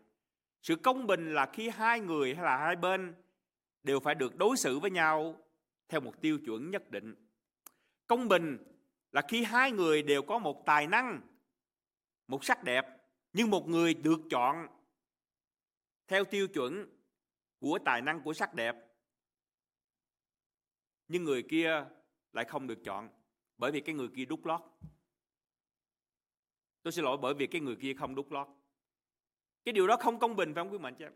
[0.63, 3.15] Sự công bình là khi hai người hay là hai bên
[3.83, 5.37] đều phải được đối xử với nhau
[5.89, 7.15] theo một tiêu chuẩn nhất định.
[8.07, 8.59] Công bình
[9.13, 11.21] là khi hai người đều có một tài năng,
[12.27, 12.87] một sắc đẹp,
[13.33, 14.67] nhưng một người được chọn
[16.09, 16.87] theo tiêu chuẩn
[17.59, 18.90] của tài năng của sắc đẹp
[21.13, 21.85] nhưng người kia
[22.33, 23.09] lại không được chọn,
[23.59, 24.61] bởi vì cái người kia đút lót.
[26.83, 28.49] Tôi xin lỗi, bởi vì cái người kia không đút lót.
[29.65, 31.07] Cái điều đó không công bình phải không quý mạnh chứ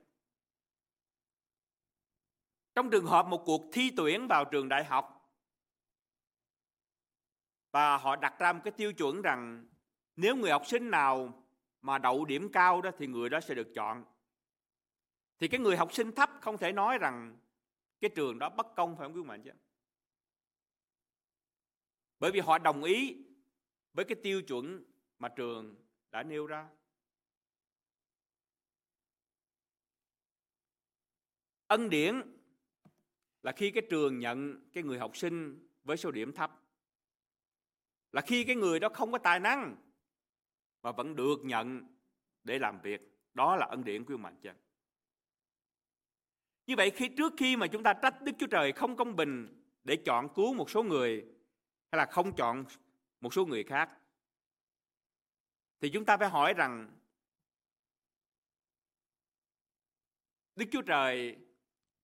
[2.74, 5.30] trong trường hợp một cuộc thi tuyển vào trường đại học,
[7.70, 9.66] và họ đặt ra một cái tiêu chuẩn rằng
[10.16, 11.44] nếu người học sinh nào
[11.82, 14.04] mà đậu điểm cao đó thì người đó sẽ được chọn.
[15.38, 17.38] Thì cái người học sinh thấp không thể nói rằng
[18.00, 19.50] cái trường đó bất công phải không quý mạnh chứ
[22.24, 23.16] bởi vì họ đồng ý
[23.92, 24.84] với cái tiêu chuẩn
[25.18, 25.74] mà trường
[26.10, 26.68] đã nêu ra.
[31.66, 32.22] Ân điển
[33.42, 36.62] là khi cái trường nhận cái người học sinh với số điểm thấp.
[38.12, 39.76] Là khi cái người đó không có tài năng
[40.82, 41.96] mà vẫn được nhận
[42.44, 43.00] để làm việc.
[43.34, 44.56] Đó là ân điển của mạnh chân.
[46.66, 49.62] Như vậy khi trước khi mà chúng ta trách Đức Chúa Trời không công bình
[49.84, 51.33] để chọn cứu một số người
[51.94, 52.64] hay là không chọn
[53.20, 53.90] một số người khác
[55.80, 56.98] thì chúng ta phải hỏi rằng,
[60.56, 61.36] Đức Chúa Trời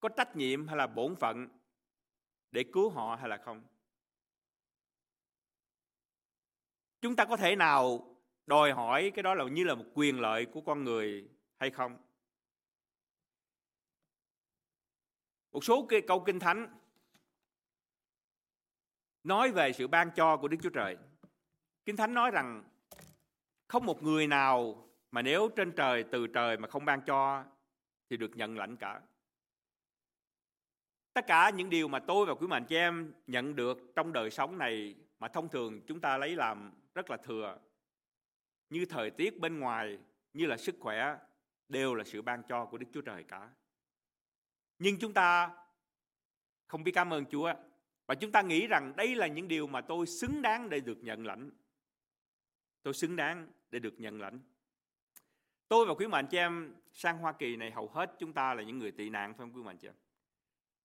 [0.00, 1.48] có trách nhiệm hay là bổn phận
[2.50, 3.62] để cứu họ hay là không?
[7.00, 10.46] Chúng ta có thể nào đòi hỏi cái đó là như là một quyền lợi
[10.52, 11.96] của con người hay không?
[15.52, 16.79] Một số cái câu kinh thánh
[19.24, 20.96] nói về sự ban cho của Đức Chúa Trời.
[21.84, 22.64] Kinh Thánh nói rằng
[23.68, 27.44] không một người nào mà nếu trên trời từ trời mà không ban cho
[28.10, 29.00] thì được nhận lãnh cả.
[31.12, 34.30] Tất cả những điều mà tôi và quý mạnh chị em nhận được trong đời
[34.30, 37.58] sống này mà thông thường chúng ta lấy làm rất là thừa.
[38.70, 39.98] Như thời tiết bên ngoài,
[40.32, 41.16] như là sức khỏe,
[41.68, 43.50] đều là sự ban cho của Đức Chúa Trời cả.
[44.78, 45.50] Nhưng chúng ta
[46.66, 47.52] không biết cảm ơn Chúa
[48.10, 50.98] và chúng ta nghĩ rằng đây là những điều mà tôi xứng đáng để được
[51.02, 51.50] nhận lãnh.
[52.82, 54.40] Tôi xứng đáng để được nhận lãnh.
[55.68, 58.62] Tôi và quý mạnh chị em sang Hoa Kỳ này hầu hết chúng ta là
[58.62, 59.94] những người tị nạn phải không quý mạnh chị em?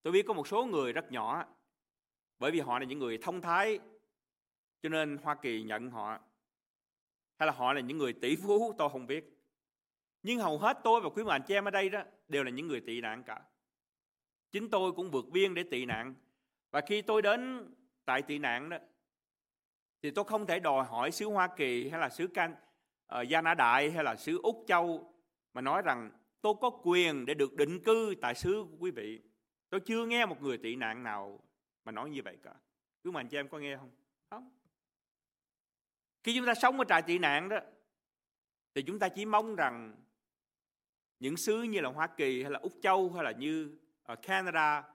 [0.02, 1.46] Tôi biết có một số người rất nhỏ,
[2.40, 3.80] bởi vì họ là những người thông thái,
[4.82, 6.20] cho nên Hoa Kỳ nhận họ
[7.40, 9.38] hay là họ là những người tỷ phú, tôi không biết.
[10.24, 12.68] Nhưng hầu hết tôi và quý mạnh chị em ở đây đó đều là những
[12.68, 13.42] người tị nạn cả.
[14.52, 16.16] Chính tôi cũng vượt biên để tị nạn
[16.76, 17.74] và khi tôi đến
[18.06, 18.78] tại tị nạn đó
[20.02, 22.56] thì tôi không thể đòi hỏi xứ Hoa Kỳ hay là xứ Can
[23.06, 25.14] ờ, uh, Gia Na Đại hay là xứ Úc Châu
[25.54, 26.12] mà nói rằng
[26.42, 29.22] tôi có quyền để được định cư tại xứ của quý vị.
[29.70, 31.40] Tôi chưa nghe một người tị nạn nào
[31.86, 32.54] mà nói như vậy cả.
[33.04, 33.92] Cứ mà anh chị em có nghe không?
[34.30, 34.50] Không.
[36.24, 37.58] Khi chúng ta sống ở trại tị nạn đó
[38.76, 39.96] thì chúng ta chỉ mong rằng
[41.20, 44.95] những xứ như là Hoa Kỳ hay là Úc Châu hay là như ở Canada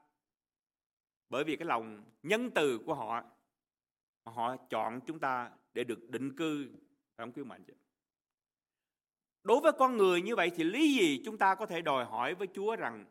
[1.30, 3.24] bởi vì cái lòng nhân từ của họ
[4.24, 6.70] họ chọn chúng ta để được định cư,
[7.16, 7.72] phải không quý mạnh chứ?
[9.42, 12.34] đối với con người như vậy thì lý gì chúng ta có thể đòi hỏi
[12.34, 13.04] với Chúa rằng,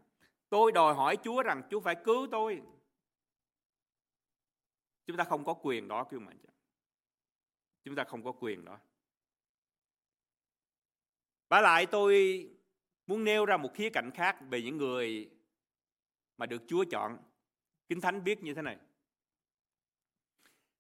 [0.50, 2.62] tôi đòi hỏi Chúa rằng Chúa phải cứu tôi
[5.06, 6.50] chúng ta không có quyền đó, quý mạnh chứ?
[7.84, 8.80] chúng ta không có quyền đó
[11.50, 12.46] và lại tôi
[13.08, 15.30] muốn nêu ra một khía cạnh khác về những người
[16.38, 17.18] mà được Chúa chọn.
[17.90, 18.78] Kinh Thánh viết như thế này.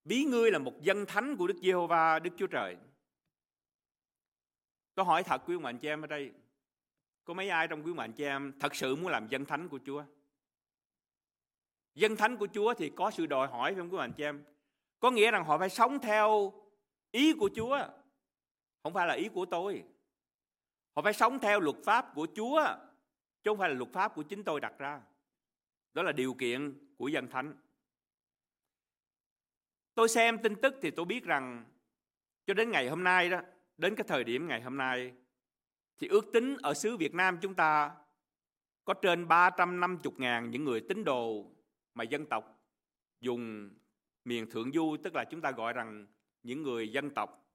[0.03, 2.77] Bí ngươi là một dân thánh của Đức Giê-hô-va, Đức Chúa Trời.
[4.95, 6.31] Tôi hỏi thật quý ông anh chị em ở đây,
[7.23, 9.69] có mấy ai trong quý ông anh chị em thật sự muốn làm dân thánh
[9.69, 10.03] của Chúa?
[11.95, 14.43] Dân thánh của Chúa thì có sự đòi hỏi không quý ông anh chị em?
[14.99, 16.53] Có nghĩa rằng họ phải sống theo
[17.11, 17.87] ý của Chúa,
[18.83, 19.83] không phải là ý của tôi.
[20.95, 22.65] Họ phải sống theo luật pháp của Chúa,
[23.43, 25.01] chứ không phải là luật pháp của chính tôi đặt ra.
[25.93, 27.53] Đó là điều kiện của dân thánh.
[29.95, 31.65] Tôi xem tin tức thì tôi biết rằng
[32.45, 33.41] cho đến ngày hôm nay đó,
[33.77, 35.13] đến cái thời điểm ngày hôm nay
[35.97, 37.95] thì ước tính ở xứ Việt Nam chúng ta
[38.85, 41.51] có trên 350 ngàn những người tín đồ
[41.93, 42.65] mà dân tộc
[43.19, 43.69] dùng
[44.25, 46.07] miền Thượng Du tức là chúng ta gọi rằng
[46.43, 47.49] những người dân tộc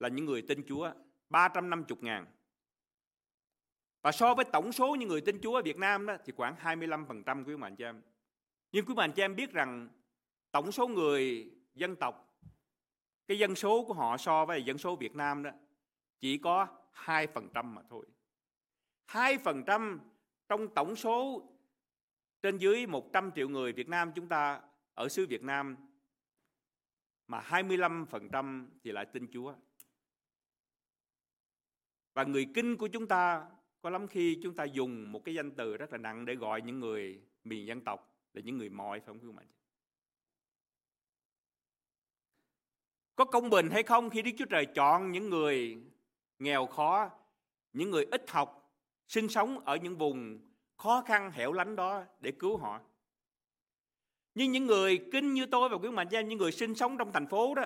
[0.00, 0.92] là những người tin Chúa
[1.28, 2.26] 350 ngàn
[4.04, 6.56] và so với tổng số những người tin Chúa ở Việt Nam đó, thì khoảng
[6.62, 8.02] 25% quý bạn chị em.
[8.72, 9.88] Nhưng quý bạn chị em biết rằng
[10.50, 12.38] tổng số người dân tộc,
[13.26, 15.50] cái dân số của họ so với dân số Việt Nam đó
[16.20, 18.06] chỉ có 2% mà thôi.
[19.08, 19.98] 2%
[20.48, 21.48] trong tổng số
[22.42, 24.60] trên dưới 100 triệu người Việt Nam chúng ta
[24.94, 25.76] ở xứ Việt Nam
[27.26, 29.54] mà 25% thì lại tin Chúa.
[32.14, 33.46] Và người kinh của chúng ta
[33.84, 36.62] có lắm khi chúng ta dùng một cái danh từ rất là nặng để gọi
[36.62, 39.46] những người miền dân tộc là những người mọi phải không quý mạnh
[43.16, 45.78] có công bình hay không khi Đức Chúa Trời chọn những người
[46.38, 47.10] nghèo khó,
[47.72, 48.74] những người ít học,
[49.08, 50.38] sinh sống ở những vùng
[50.76, 52.80] khó khăn hẻo lánh đó để cứu họ.
[54.34, 57.12] Nhưng những người kinh như tôi và quý mạnh em, những người sinh sống trong
[57.12, 57.64] thành phố đó,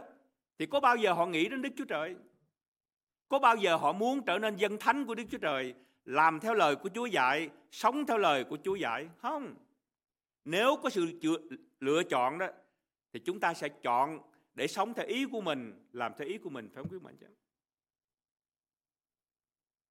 [0.58, 2.16] thì có bao giờ họ nghĩ đến Đức Chúa Trời?
[3.28, 5.74] Có bao giờ họ muốn trở nên dân thánh của Đức Chúa Trời
[6.08, 9.08] làm theo lời của Chúa dạy, sống theo lời của Chúa dạy.
[9.18, 9.54] Không.
[10.44, 11.20] Nếu có sự
[11.80, 12.46] lựa chọn đó,
[13.12, 14.20] thì chúng ta sẽ chọn
[14.54, 17.16] để sống theo ý của mình, làm theo ý của mình, phải không quý mạnh
[17.20, 17.26] chứ?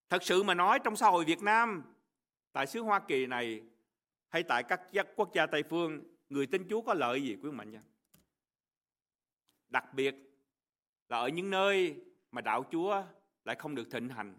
[0.10, 1.84] Thật sự mà nói trong xã hội Việt Nam,
[2.51, 3.62] tại xứ Hoa Kỳ này,
[4.30, 4.82] hay tại các
[5.15, 7.82] quốc gia Tây Phương, người tin Chúa có lợi gì quý mạnh nhé?
[9.69, 10.15] Đặc biệt
[11.10, 12.01] là ở những nơi
[12.32, 13.03] mà đạo Chúa
[13.45, 14.38] lại không được thịnh hành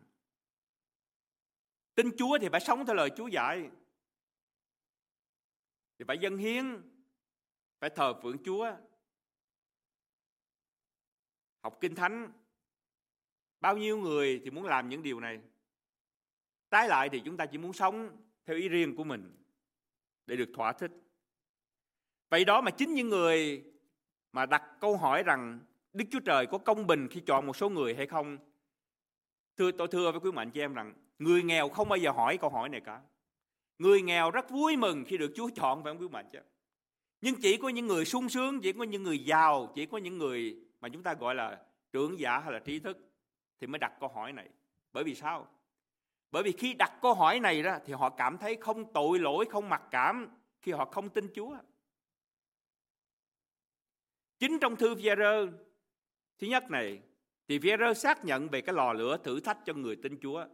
[1.99, 3.71] Tin Chúa thì phải sống theo lời Chúa dạy.
[5.99, 6.83] Thì phải dân hiến,
[7.81, 8.73] phải thờ phượng Chúa.
[11.63, 12.33] Học Kinh Thánh.
[13.61, 15.41] Bao nhiêu người thì muốn làm những điều này.
[16.71, 19.37] Trái lại thì chúng ta chỉ muốn sống theo ý riêng của mình
[20.27, 20.93] để được thỏa thích.
[22.29, 23.65] Vậy đó mà chính những người
[24.33, 25.61] mà đặt câu hỏi rằng
[25.93, 28.39] Đức Chúa Trời có công bình khi chọn một số người hay không?
[29.57, 32.39] Thưa tôi thưa với quý mạnh chị em rằng Người nghèo không bao giờ hỏi
[32.39, 33.01] câu hỏi này cả.
[33.79, 36.39] Người nghèo rất vui mừng khi được Chúa chọn phải không quý mạnh chứ?
[37.21, 40.19] Nhưng chỉ có những người sung sướng, chỉ có những người giàu, chỉ có những
[40.19, 42.99] người mà chúng ta gọi là trưởng giả hay là trí thức
[43.61, 44.49] thì mới đặt câu hỏi này.
[44.93, 45.49] Bởi vì sao?
[46.31, 49.45] Bởi vì khi đặt câu hỏi này ra thì họ cảm thấy không tội lỗi,
[49.51, 50.29] không mặc cảm
[50.63, 51.57] khi họ không tin Chúa.
[54.39, 55.47] Chính trong thư Pierre
[56.39, 57.03] thứ nhất này
[57.49, 60.47] thì Pierre xác nhận về cái lò lửa thử thách cho người tin Chúa.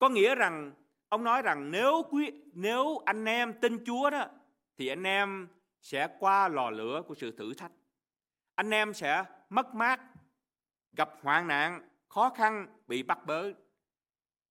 [0.00, 0.72] Có nghĩa rằng
[1.08, 4.26] ông nói rằng nếu quý nếu anh em tin Chúa đó
[4.76, 5.48] thì anh em
[5.80, 7.72] sẽ qua lò lửa của sự thử thách.
[8.54, 10.00] Anh em sẽ mất mát,
[10.92, 13.52] gặp hoạn nạn, khó khăn, bị bắt bớ.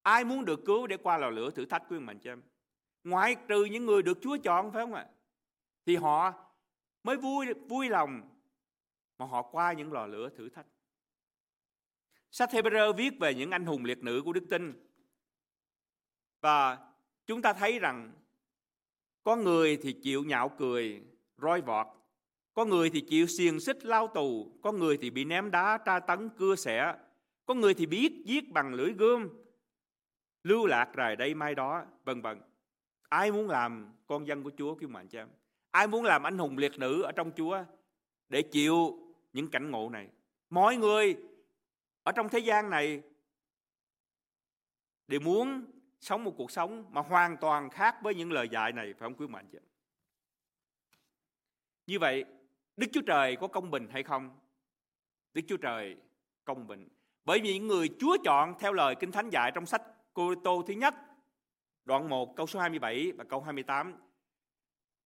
[0.01, 2.41] Ai muốn được cứu để qua lò lửa thử thách quý mình cho em?
[3.03, 5.07] Ngoại trừ những người được Chúa chọn phải không ạ?
[5.85, 6.33] Thì họ
[7.03, 8.21] mới vui vui lòng
[9.17, 10.65] mà họ qua những lò lửa thử thách.
[12.31, 14.88] Sách Hebrew viết về những anh hùng liệt nữ của đức tin.
[16.41, 16.77] Và
[17.25, 18.11] chúng ta thấy rằng
[19.23, 21.01] có người thì chịu nhạo cười,
[21.37, 21.87] roi vọt.
[22.53, 24.51] Có người thì chịu xiềng xích lao tù.
[24.61, 26.95] Có người thì bị ném đá, tra tấn, cưa xẻ.
[27.45, 29.29] Có người thì biết giết bằng lưỡi gươm.
[30.43, 32.41] Lưu lạc rài đây mai đó, vân vân.
[33.09, 35.27] Ai muốn làm con dân của Chúa kêu mạnh cho em?
[35.71, 37.63] Ai muốn làm anh hùng liệt nữ ở trong Chúa
[38.29, 38.99] để chịu
[39.33, 40.07] những cảnh ngộ này?
[40.49, 41.17] Mọi người
[42.03, 43.01] ở trong thế gian này
[45.07, 45.65] đều muốn
[45.99, 49.15] sống một cuộc sống mà hoàn toàn khác với những lời dạy này phải không
[49.15, 49.59] quý mạnh chứ
[51.87, 52.25] Như vậy,
[52.77, 54.39] Đức Chúa Trời có công bình hay không?
[55.33, 55.97] Đức Chúa Trời
[56.45, 56.87] công bình.
[57.25, 59.81] Bởi vì những người Chúa chọn theo lời Kinh Thánh dạy trong sách
[60.13, 60.95] Cô Tô thứ nhất,
[61.85, 63.95] đoạn 1 câu số 27 và câu 28.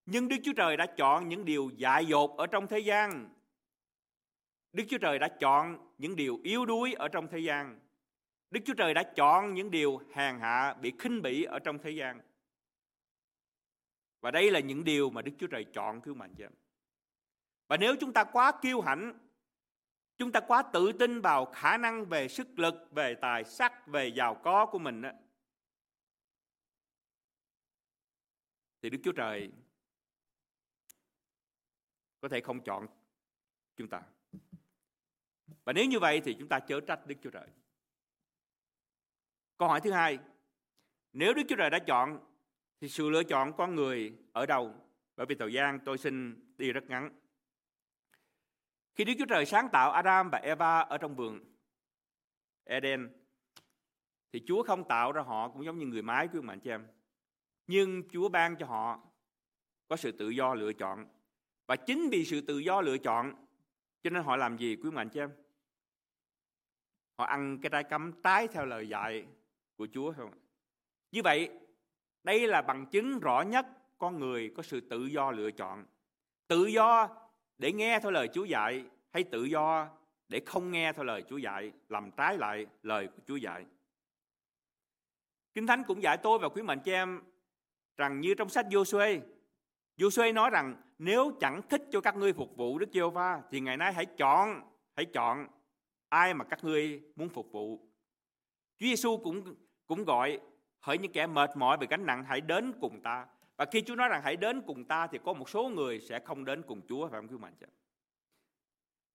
[0.05, 3.29] Nhưng Đức Chúa Trời đã chọn những điều dại dột ở trong thế gian.
[4.73, 7.79] Đức Chúa Trời đã chọn những điều yếu đuối ở trong thế gian.
[8.53, 11.91] Đức Chúa Trời đã chọn những điều hèn hạ bị khinh bỉ ở trong thế
[11.91, 12.21] gian.
[14.21, 16.51] Và đây là những điều mà Đức Chúa Trời chọn cứu mạnh cho em.
[17.67, 19.19] Và nếu chúng ta quá kiêu hãnh,
[20.17, 24.07] chúng ta quá tự tin vào khả năng về sức lực, về tài sắc, về
[24.07, 25.13] giàu có của mình á,
[28.81, 29.51] thì Đức Chúa Trời
[32.21, 32.87] có thể không chọn
[33.75, 34.01] chúng ta.
[35.63, 37.47] Và nếu như vậy thì chúng ta chớ trách Đức Chúa Trời.
[39.63, 40.19] Câu hỏi thứ hai,
[41.13, 42.19] nếu Đức Chúa Trời đã chọn
[42.81, 44.75] thì sự lựa chọn con người ở đâu?
[45.15, 47.19] Bởi vì thời gian tôi xin đi rất ngắn.
[48.95, 51.39] Khi Đức Chúa Trời sáng tạo Adam và Eva ở trong vườn
[52.63, 53.09] Eden
[54.33, 56.87] thì Chúa không tạo ra họ cũng giống như người mái của mạnh chị em.
[57.67, 58.99] Nhưng Chúa ban cho họ
[59.87, 61.07] có sự tự do lựa chọn.
[61.67, 63.45] Và chính vì sự tự do lựa chọn
[64.03, 65.31] cho nên họ làm gì quý mạnh chị em?
[67.17, 69.25] Họ ăn cái trái cấm tái theo lời dạy
[69.77, 70.31] của Chúa không?
[71.11, 71.49] Như vậy,
[72.23, 73.65] đây là bằng chứng rõ nhất
[73.97, 75.85] con người có sự tự do lựa chọn.
[76.47, 77.09] Tự do
[77.57, 79.89] để nghe theo lời Chúa dạy hay tự do
[80.29, 83.65] để không nghe theo lời Chúa dạy, làm trái lại lời của Chúa dạy.
[85.53, 87.21] Kinh Thánh cũng dạy tôi và quý mệnh cho em
[87.97, 89.21] rằng như trong sách Joshua,
[89.97, 93.77] Joshua nói rằng nếu chẳng thích cho các ngươi phục vụ Đức Giê-hô-va thì ngày
[93.77, 94.61] nay hãy chọn,
[94.95, 95.47] hãy chọn
[96.09, 97.92] ai mà các ngươi muốn phục vụ.
[98.83, 99.55] Chúa Giêsu cũng
[99.87, 100.39] cũng gọi
[100.79, 103.27] hỡi những kẻ mệt mỏi về gánh nặng, hãy đến cùng ta.
[103.57, 106.19] Và khi Chúa nói rằng hãy đến cùng ta thì có một số người sẽ
[106.19, 107.65] không đến cùng Chúa phải không quý mạnh chị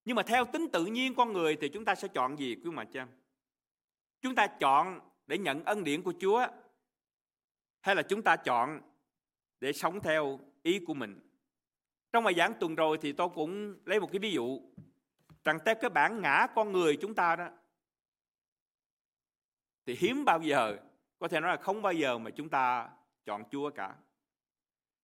[0.04, 2.70] Nhưng mà theo tính tự nhiên con người thì chúng ta sẽ chọn gì quý
[2.70, 2.98] mạnh chị
[4.20, 6.46] Chúng ta chọn để nhận ân điển của Chúa
[7.80, 8.80] hay là chúng ta chọn
[9.60, 11.20] để sống theo ý của mình.
[12.12, 14.60] Trong bài giảng tuần rồi thì tôi cũng lấy một cái ví dụ
[15.44, 17.48] rằng theo cái bản ngã con người chúng ta đó
[19.88, 20.76] thì hiếm bao giờ
[21.18, 22.88] có thể nói là không bao giờ mà chúng ta
[23.24, 23.96] chọn Chúa cả.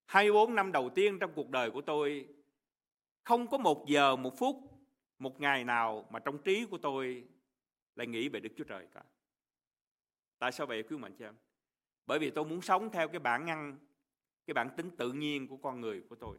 [0.07, 2.29] 24 năm đầu tiên trong cuộc đời của tôi
[3.23, 4.57] không có một giờ, một phút,
[5.19, 7.25] một ngày nào mà trong trí của tôi
[7.97, 9.03] lại nghĩ về Đức Chúa Trời cả.
[10.39, 11.35] Tại sao vậy quý mạnh cho em?
[12.07, 13.79] Bởi vì tôi muốn sống theo cái bản năng,
[14.47, 16.39] cái bản tính tự nhiên của con người của tôi.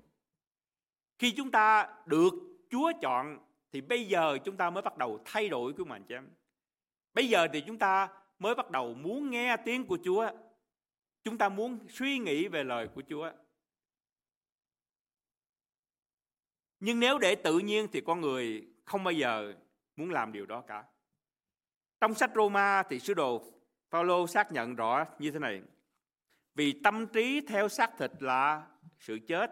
[1.20, 2.34] Khi chúng ta được
[2.70, 3.40] Chúa chọn
[3.72, 6.30] thì bây giờ chúng ta mới bắt đầu thay đổi quý mạnh cho em.
[7.14, 8.10] Bây giờ thì chúng ta
[8.40, 10.32] mới bắt đầu muốn nghe tiếng của Chúa.
[11.24, 13.32] Chúng ta muốn suy nghĩ về lời của Chúa.
[16.80, 19.54] Nhưng nếu để tự nhiên thì con người không bao giờ
[19.96, 20.84] muốn làm điều đó cả.
[22.02, 23.44] Trong sách Roma thì sứ đồ
[23.90, 25.62] Phaolô xác nhận rõ như thế này.
[26.56, 28.68] Vì tâm trí theo xác thịt là
[29.00, 29.52] sự chết,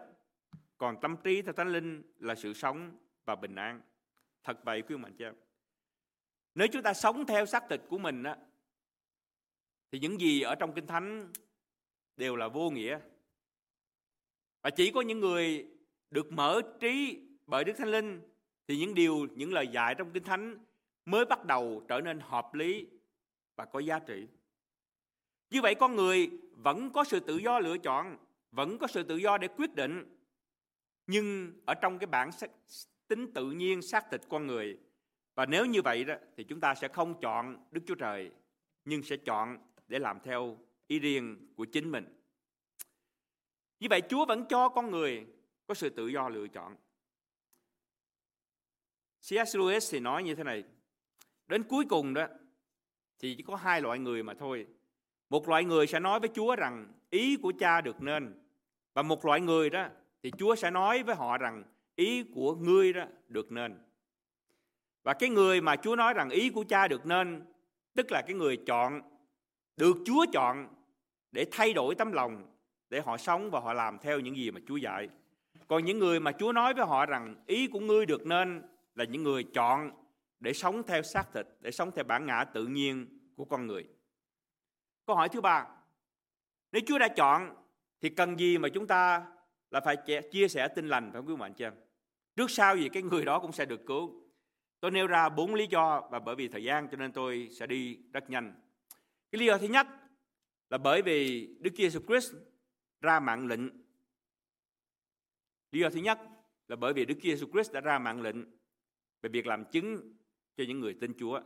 [0.78, 3.80] còn tâm trí theo thánh linh là sự sống và bình an.
[4.42, 5.34] Thật vậy quý mạnh chị em.
[6.54, 8.36] Nếu chúng ta sống theo xác thịt của mình á,
[9.94, 11.32] thì những gì ở trong kinh thánh
[12.16, 12.98] đều là vô nghĩa.
[14.62, 15.66] Và chỉ có những người
[16.10, 18.20] được mở trí bởi Đức Thánh Linh
[18.68, 20.58] thì những điều, những lời dạy trong Kinh Thánh
[21.04, 22.86] mới bắt đầu trở nên hợp lý
[23.56, 24.26] và có giá trị.
[25.50, 28.16] Như vậy con người vẫn có sự tự do lựa chọn,
[28.50, 30.16] vẫn có sự tự do để quyết định.
[31.06, 32.30] Nhưng ở trong cái bản
[33.08, 34.78] tính tự nhiên xác thịt con người
[35.34, 38.30] và nếu như vậy đó thì chúng ta sẽ không chọn Đức Chúa Trời
[38.84, 39.58] nhưng sẽ chọn
[39.88, 42.04] để làm theo ý riêng của chính mình.
[43.80, 45.26] Như vậy Chúa vẫn cho con người
[45.66, 46.76] có sự tự do lựa chọn.
[49.20, 49.56] C.S.
[49.56, 50.64] Lewis thì nói như thế này,
[51.46, 52.26] đến cuối cùng đó
[53.18, 54.66] thì chỉ có hai loại người mà thôi.
[55.30, 58.40] Một loại người sẽ nói với Chúa rằng ý của cha được nên
[58.94, 59.88] và một loại người đó
[60.22, 61.64] thì Chúa sẽ nói với họ rằng
[61.96, 63.78] ý của ngươi đó được nên.
[65.02, 67.44] Và cái người mà Chúa nói rằng ý của cha được nên
[67.94, 69.02] tức là cái người chọn
[69.76, 70.68] được Chúa chọn
[71.32, 72.46] để thay đổi tấm lòng
[72.90, 75.08] để họ sống và họ làm theo những gì mà Chúa dạy.
[75.66, 78.62] Còn những người mà Chúa nói với họ rằng ý của ngươi được nên
[78.94, 79.90] là những người chọn
[80.40, 83.84] để sống theo xác thịt, để sống theo bản ngã tự nhiên của con người.
[85.06, 85.66] Câu hỏi thứ ba,
[86.72, 87.56] nếu Chúa đã chọn
[88.00, 89.26] thì cần gì mà chúng ta
[89.70, 89.96] là phải
[90.32, 91.74] chia sẻ tin lành phải không quý bạn chị em?
[92.36, 94.22] Trước sau gì cái người đó cũng sẽ được cứu.
[94.80, 97.66] Tôi nêu ra bốn lý do và bởi vì thời gian cho nên tôi sẽ
[97.66, 98.54] đi rất nhanh.
[99.34, 99.86] Cái lý do thứ nhất
[100.70, 102.34] là bởi vì Đức Chúa Jesus Christ
[103.00, 103.60] ra mạng lệnh.
[105.72, 106.18] Lý do thứ nhất
[106.68, 108.36] là bởi vì Đức Chúa Jesus Christ đã ra mạng lệnh
[109.22, 110.16] về việc làm chứng
[110.56, 111.40] cho những người tin Chúa.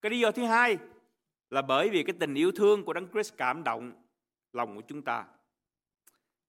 [0.00, 0.78] Cái lý do thứ hai
[1.50, 3.92] là bởi vì cái tình yêu thương của Đấng Christ cảm động
[4.52, 5.26] lòng của chúng ta.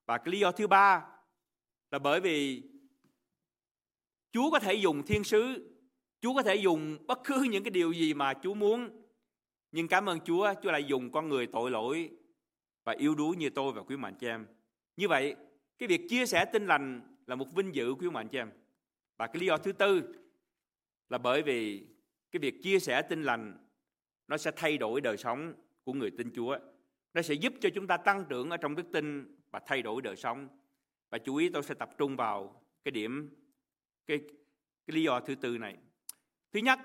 [0.06, 1.08] Và cái lý do thứ ba
[1.92, 2.64] là bởi vì
[4.32, 5.72] Chúa có thể dùng thiên sứ,
[6.22, 9.05] Chúa có thể dùng bất cứ những cái điều gì mà Chúa muốn.
[9.76, 12.10] Nhưng cảm ơn Chúa, Chúa lại dùng con người tội lỗi
[12.84, 14.46] và yếu đuối như tôi và quý mạnh chị em.
[14.98, 15.36] Như vậy,
[15.78, 18.52] cái việc chia sẻ tin lành là một vinh dự quý mạnh chị em.
[19.18, 20.16] Và cái lý do thứ tư
[21.10, 21.88] là bởi vì
[22.32, 23.58] cái việc chia sẻ tin lành
[24.28, 25.54] nó sẽ thay đổi đời sống
[25.84, 26.58] của người tin Chúa.
[27.14, 30.02] Nó sẽ giúp cho chúng ta tăng trưởng ở trong đức tin và thay đổi
[30.02, 30.48] đời sống.
[31.10, 33.30] Và chú ý tôi sẽ tập trung vào cái điểm
[34.08, 34.20] cái,
[34.88, 35.78] cái lý do thứ tư này.
[36.52, 36.80] Thứ nhất,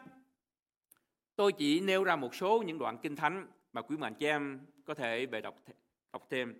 [1.40, 4.66] tôi chỉ nêu ra một số những đoạn kinh thánh mà quý mạnh chị em
[4.84, 5.56] có thể về đọc
[6.12, 6.54] đọc thêm.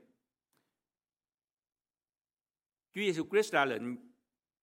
[2.92, 3.96] Chúa Giêsu Christ ra lệnh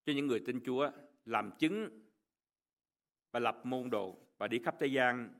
[0.05, 0.91] cho những người tin Chúa
[1.25, 1.89] làm chứng
[3.31, 5.33] và lập môn đồ và đi khắp thế gian.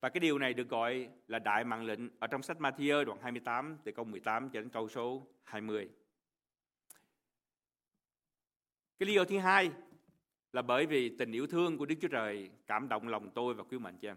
[0.00, 3.18] Và cái điều này được gọi là đại mạng lệnh ở trong sách Matthew đoạn
[3.22, 5.88] 28 từ câu 18 cho đến câu số 20.
[8.98, 9.70] Cái lý do thứ hai
[10.58, 13.64] là bởi vì tình yêu thương của Đức Chúa Trời cảm động lòng tôi và
[13.64, 14.16] quý mạnh cha em.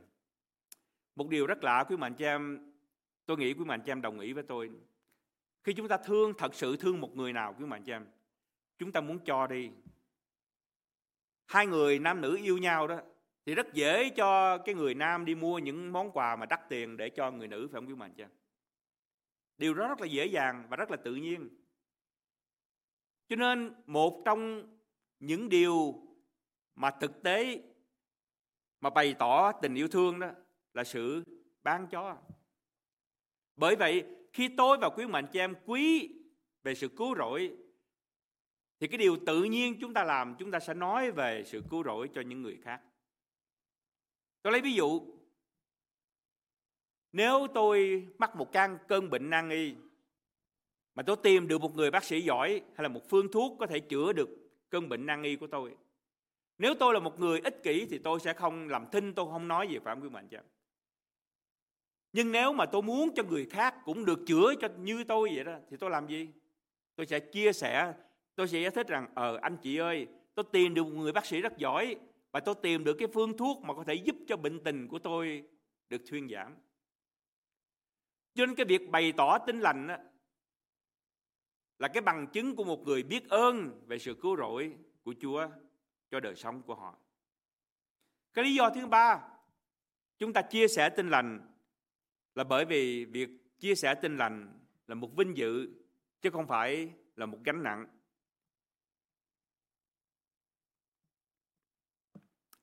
[1.15, 2.71] Một điều rất lạ quý mạnh cha em,
[3.25, 4.71] tôi nghĩ quý mạnh cha em đồng ý với tôi.
[5.63, 8.05] Khi chúng ta thương, thật sự thương một người nào quý mạnh cha em,
[8.77, 9.69] chúng ta muốn cho đi.
[11.45, 13.01] Hai người nam nữ yêu nhau đó,
[13.45, 16.97] thì rất dễ cho cái người nam đi mua những món quà mà đắt tiền
[16.97, 18.29] để cho người nữ phải không quý mạnh cha em?
[19.57, 21.49] Điều đó rất là dễ dàng và rất là tự nhiên.
[23.27, 24.67] Cho nên một trong
[25.19, 26.07] những điều
[26.81, 27.61] mà thực tế
[28.79, 30.31] mà bày tỏ tình yêu thương đó
[30.73, 31.23] là sự
[31.63, 32.17] ban cho.
[33.55, 36.15] Bởi vậy, khi tôi và quý mạnh chị em quý
[36.63, 37.57] về sự cứu rỗi,
[38.79, 41.83] thì cái điều tự nhiên chúng ta làm, chúng ta sẽ nói về sự cứu
[41.83, 42.81] rỗi cho những người khác.
[44.41, 45.01] Tôi lấy ví dụ,
[47.11, 49.75] nếu tôi mắc một căn cơn bệnh nan y
[50.95, 53.67] mà tôi tìm được một người bác sĩ giỏi hay là một phương thuốc có
[53.67, 54.29] thể chữa được
[54.69, 55.75] cơn bệnh nan y của tôi
[56.61, 59.47] nếu tôi là một người ích kỷ thì tôi sẽ không làm thinh tôi không
[59.47, 60.39] nói gì phạm quý mạnh cho
[62.13, 65.43] nhưng nếu mà tôi muốn cho người khác cũng được chữa cho như tôi vậy
[65.43, 66.29] đó thì tôi làm gì?
[66.95, 67.93] Tôi sẽ chia sẻ
[68.35, 71.25] tôi sẽ giải thích rằng ờ anh chị ơi tôi tìm được một người bác
[71.25, 71.95] sĩ rất giỏi
[72.31, 74.99] và tôi tìm được cái phương thuốc mà có thể giúp cho bệnh tình của
[74.99, 75.43] tôi
[75.89, 76.55] được thuyên giảm.
[78.33, 79.97] Cho nên cái việc bày tỏ tinh lành đó,
[81.79, 85.47] là cái bằng chứng của một người biết ơn về sự cứu rỗi của Chúa
[86.11, 86.95] cho đời sống của họ.
[88.33, 89.27] Cái lý do thứ ba,
[90.17, 91.51] chúng ta chia sẻ tin lành
[92.35, 95.69] là bởi vì việc chia sẻ tin lành là một vinh dự
[96.21, 97.87] chứ không phải là một gánh nặng.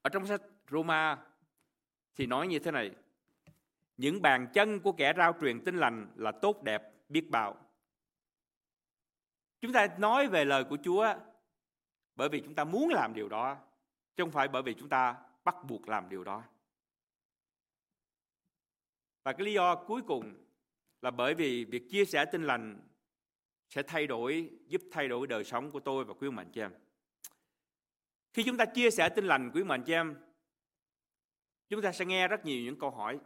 [0.03, 1.27] Ở trong sách Roma
[2.15, 2.91] thì nói như thế này:
[3.97, 7.69] Những bàn chân của kẻ rao truyền tin lành là tốt đẹp biết bao
[9.61, 11.15] Chúng ta nói về lời của Chúa
[12.19, 13.57] bởi vì chúng ta muốn làm điều đó,
[14.17, 16.43] chứ không phải bởi vì chúng ta bắt buộc làm điều đó.
[19.25, 20.35] Và cái lý do cuối cùng
[21.03, 22.81] là bởi vì việc chia sẻ tin lành
[23.69, 26.73] sẽ thay đổi, giúp thay đổi đời sống của tôi và quý ông chị em.
[28.33, 30.17] Khi chúng ta chia sẻ tin lành quý ông chị em,
[31.69, 33.19] chúng ta sẽ nghe rất nhiều những câu hỏi.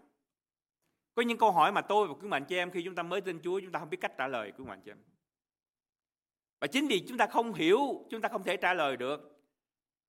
[1.14, 3.20] Có những câu hỏi mà tôi và quý mạnh chị em khi chúng ta mới
[3.20, 4.98] tin Chúa chúng ta không biết cách trả lời quý mạnh chị em.
[6.62, 9.40] Và chính vì chúng ta không hiểu, chúng ta không thể trả lời được.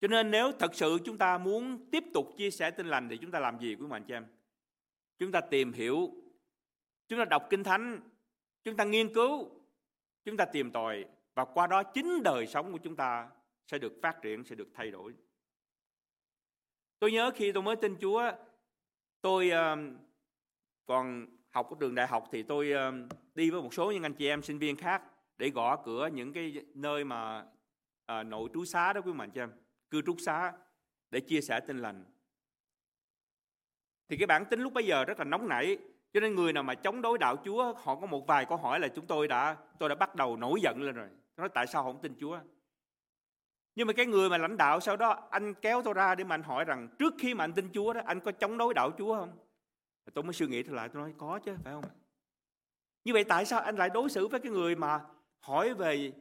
[0.02, 3.18] Cho nên nếu thật sự chúng ta muốn tiếp tục chia sẻ tin lành thì
[3.18, 4.26] chúng ta làm gì quý mạnh chị em?
[5.20, 6.10] Chúng ta tìm hiểu,
[7.08, 8.02] chúng ta đọc kinh thánh,
[8.64, 9.50] chúng ta nghiên cứu,
[10.26, 13.30] chúng ta tìm tòi và qua đó chính đời sống của chúng ta
[13.68, 15.14] sẽ được phát triển, sẽ được thay đổi.
[17.00, 18.32] Tôi nhớ khi tôi mới tin Chúa,
[19.22, 19.78] tôi ờ,
[20.86, 22.92] còn học ở trường đại học thì tôi ờ,
[23.36, 25.04] đi với một số những anh chị em sinh viên khác
[25.38, 27.46] để gõ cửa những cái nơi mà
[28.06, 29.52] à, nội trú xá đó quý mạnh cho em,
[29.90, 30.54] cư trú xá
[31.12, 32.06] để chia sẻ tin lành.
[34.10, 35.78] Thì cái bản tính lúc bấy giờ rất là nóng nảy,
[36.14, 38.80] cho nên người nào mà chống đối đạo Chúa, họ có một vài câu hỏi
[38.80, 41.10] là chúng tôi đã tôi đã bắt đầu nổi giận lên rồi.
[41.38, 42.40] Nói tại sao không tin Chúa?
[43.76, 46.36] Nhưng mà cái người mà lãnh đạo sau đó anh kéo tôi ra để mà
[46.36, 48.92] anh hỏi rằng trước khi mà anh tin Chúa đó anh có chống đối đạo
[48.98, 49.38] Chúa không?
[50.14, 51.86] Tôi mới suy nghĩ lại tôi nói có chứ phải không?
[53.04, 55.06] Như vậy tại sao anh lại đối xử với cái người mà
[55.44, 56.12] hỏi về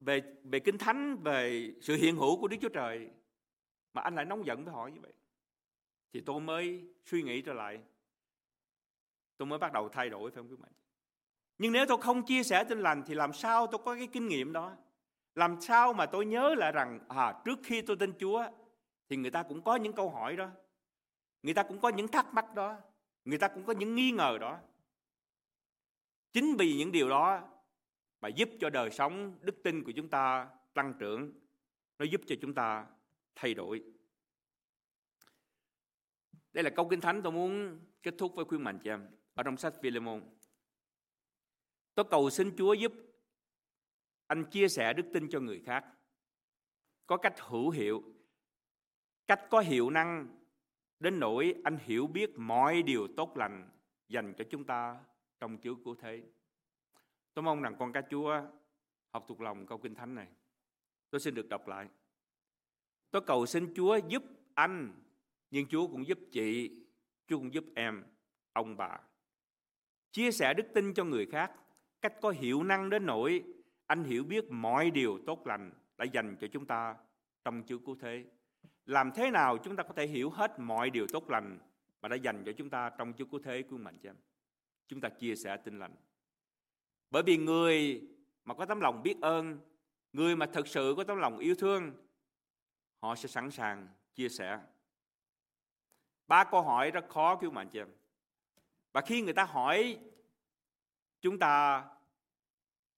[0.00, 3.10] về về kinh thánh về sự hiện hữu của Đức Chúa Trời
[3.92, 5.12] mà anh lại nóng giận với hỏi như vậy?
[6.12, 7.80] Thì tôi mới suy nghĩ trở lại.
[9.36, 10.72] Tôi mới bắt đầu thay đổi phải không quý bạn?
[11.58, 14.28] Nhưng nếu tôi không chia sẻ tin lành thì làm sao tôi có cái kinh
[14.28, 14.76] nghiệm đó?
[15.34, 18.44] Làm sao mà tôi nhớ lại rằng à, trước khi tôi tin Chúa
[19.08, 20.48] thì người ta cũng có những câu hỏi đó.
[21.42, 22.76] Người ta cũng có những thắc mắc đó.
[23.24, 24.58] Người ta cũng có những nghi ngờ đó.
[26.32, 27.48] Chính vì những điều đó
[28.20, 31.32] mà giúp cho đời sống đức tin của chúng ta tăng trưởng.
[31.98, 32.86] Nó giúp cho chúng ta
[33.34, 33.82] thay đổi.
[36.52, 39.08] Đây là câu kinh thánh tôi muốn kết thúc với khuyên mạnh cho em.
[39.34, 40.22] Ở trong sách Philemon.
[41.94, 42.92] Tôi cầu xin Chúa giúp
[44.26, 45.84] anh chia sẻ đức tin cho người khác
[47.06, 48.02] có cách hữu hiệu,
[49.26, 50.38] cách có hiệu năng
[51.00, 53.70] đến nỗi anh hiểu biết mọi điều tốt lành
[54.08, 55.00] dành cho chúng ta
[55.40, 56.22] trong Chúa cứu thế.
[57.34, 58.40] Tôi mong rằng con cá Chúa
[59.12, 60.28] học thuộc lòng câu kinh thánh này.
[61.10, 61.88] Tôi xin được đọc lại.
[63.10, 64.22] Tôi cầu xin Chúa giúp
[64.54, 64.92] anh,
[65.50, 66.70] nhưng Chúa cũng giúp chị,
[67.26, 68.04] Chúa cũng giúp em,
[68.52, 68.98] ông bà.
[70.12, 71.52] Chia sẻ đức tin cho người khác,
[72.00, 73.44] cách có hiệu năng đến nỗi
[73.86, 76.96] anh hiểu biết mọi điều tốt lành đã dành cho chúng ta
[77.44, 78.24] trong Chúa Cứu Thế.
[78.86, 81.58] Làm thế nào chúng ta có thể hiểu hết mọi điều tốt lành
[82.00, 84.16] mà đã dành cho chúng ta trong Chúa Cứu Thế của mình cho em?
[84.88, 85.94] Chúng ta chia sẻ tin lành.
[87.10, 88.02] Bởi vì người
[88.44, 89.58] mà có tấm lòng biết ơn,
[90.12, 91.92] người mà thực sự có tấm lòng yêu thương,
[93.02, 94.60] họ sẽ sẵn sàng chia sẻ.
[96.26, 97.88] Ba câu hỏi rất khó cứu mạnh chị em.
[98.92, 99.98] Và khi người ta hỏi,
[101.20, 101.84] chúng ta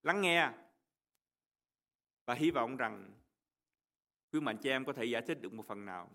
[0.03, 0.51] lắng nghe
[2.25, 3.13] và hy vọng rằng
[4.33, 6.11] quý mạnh chị em có thể giải thích được một phần nào.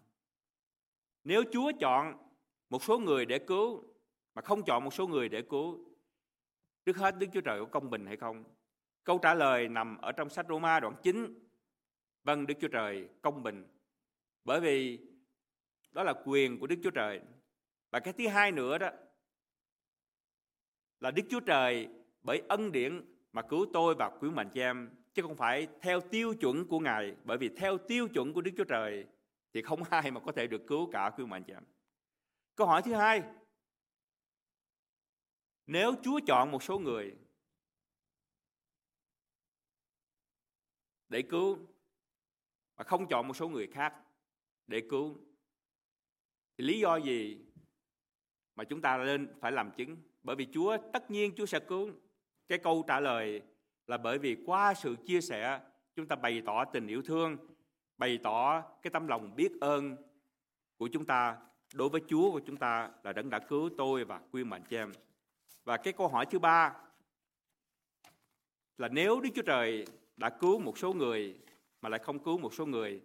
[1.24, 2.18] Nếu Chúa chọn
[2.70, 3.84] một số người để cứu
[4.36, 5.97] mà không chọn một số người để cứu,
[6.88, 8.44] trước hết Đức Chúa Trời có công bình hay không?
[9.04, 11.48] Câu trả lời nằm ở trong sách Roma đoạn 9.
[12.24, 13.68] Vâng, Đức Chúa Trời công bình.
[14.44, 15.00] Bởi vì
[15.92, 17.22] đó là quyền của Đức Chúa Trời.
[17.92, 18.90] Và cái thứ hai nữa đó
[21.00, 21.88] là Đức Chúa Trời
[22.22, 23.02] bởi ân điển
[23.34, 26.80] mà cứu tôi và quý mạnh chị em chứ không phải theo tiêu chuẩn của
[26.80, 29.06] Ngài, bởi vì theo tiêu chuẩn của Đức Chúa Trời
[29.54, 31.64] thì không ai mà có thể được cứu cả quý mạnh chị em.
[32.56, 33.22] Câu hỏi thứ hai,
[35.68, 37.16] nếu Chúa chọn một số người
[41.10, 41.58] để cứu
[42.78, 43.94] mà không chọn một số người khác
[44.68, 45.18] để cứu,
[46.58, 47.38] thì lý do gì
[48.56, 51.92] mà chúng ta nên phải làm chứng bởi vì Chúa, tất nhiên Chúa sẽ cứu
[52.48, 53.42] cái câu trả lời
[53.88, 55.62] là bởi vì qua sự chia sẻ,
[55.96, 57.38] chúng ta bày tỏ tình yêu thương,
[57.98, 59.96] bày tỏ cái tấm lòng biết ơn
[60.78, 61.38] của chúng ta
[61.74, 64.78] đối với Chúa của chúng ta là đấng đã cứu tôi và quy mệnh cho
[64.78, 64.92] em.
[65.68, 66.76] Và cái câu hỏi thứ ba
[68.78, 69.86] là nếu Đức Chúa Trời
[70.18, 71.40] đã cứu một số người
[71.82, 73.02] mà lại không cứu một số người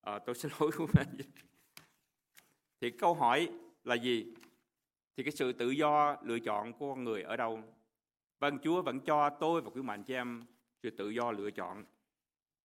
[0.00, 1.08] à, tôi xin lỗi của mình
[2.80, 3.52] thì câu hỏi
[3.84, 4.34] là gì
[5.16, 7.62] thì cái sự tự do lựa chọn của con người ở đâu
[8.38, 10.44] Vâng, Chúa vẫn cho tôi và quý mạnh chị em
[10.82, 11.84] sự tự do lựa chọn.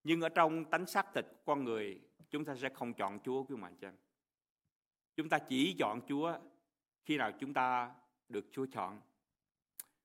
[0.03, 1.99] Nhưng ở trong tánh xác thịt của con người,
[2.31, 3.95] chúng ta sẽ không chọn Chúa quý mạnh chị em.
[5.15, 6.37] Chúng ta chỉ chọn Chúa
[7.05, 7.95] khi nào chúng ta
[8.29, 9.01] được Chúa chọn.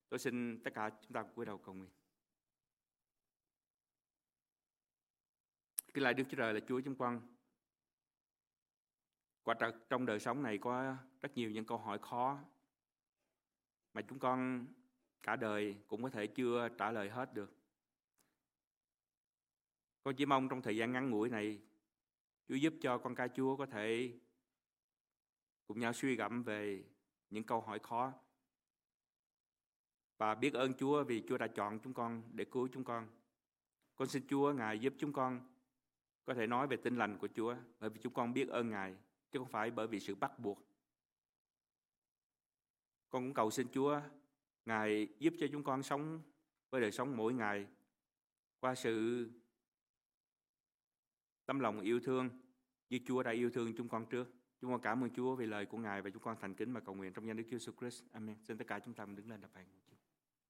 [0.09, 1.91] Tôi xin tất cả chúng ta cúi đầu cầu nguyện.
[5.93, 7.21] Kính lại Đức Chúa Trời là Chúa chúng con.
[9.43, 12.39] Quả thật trong đời sống này có rất nhiều những câu hỏi khó
[13.93, 14.67] mà chúng con
[15.23, 17.53] cả đời cũng có thể chưa trả lời hết được.
[20.03, 21.61] Con chỉ mong trong thời gian ngắn ngủi này,
[22.47, 24.13] Chúa giúp cho con cái Chúa có thể
[25.71, 26.83] cùng nhau suy gẫm về
[27.29, 28.13] những câu hỏi khó.
[30.17, 33.07] Và biết ơn Chúa vì Chúa đã chọn chúng con để cứu chúng con.
[33.95, 35.53] Con xin Chúa, Ngài giúp chúng con
[36.25, 38.95] có thể nói về tinh lành của Chúa, bởi vì chúng con biết ơn Ngài,
[39.31, 40.59] chứ không phải bởi vì sự bắt buộc.
[43.09, 44.01] Con cũng cầu xin Chúa,
[44.65, 46.21] Ngài giúp cho chúng con sống
[46.69, 47.67] với đời sống mỗi ngày
[48.59, 49.27] qua sự
[51.45, 52.29] tấm lòng yêu thương
[52.89, 54.40] như Chúa đã yêu thương chúng con trước.
[54.61, 56.79] Chúng con cảm ơn Chúa vì lời của Ngài và chúng con thành kính mà
[56.79, 58.03] cầu nguyện trong danh Đức Chúa Jesus Christ.
[58.11, 58.35] Amen.
[58.43, 59.65] Xin tất cả chúng ta đứng lên đọc bài.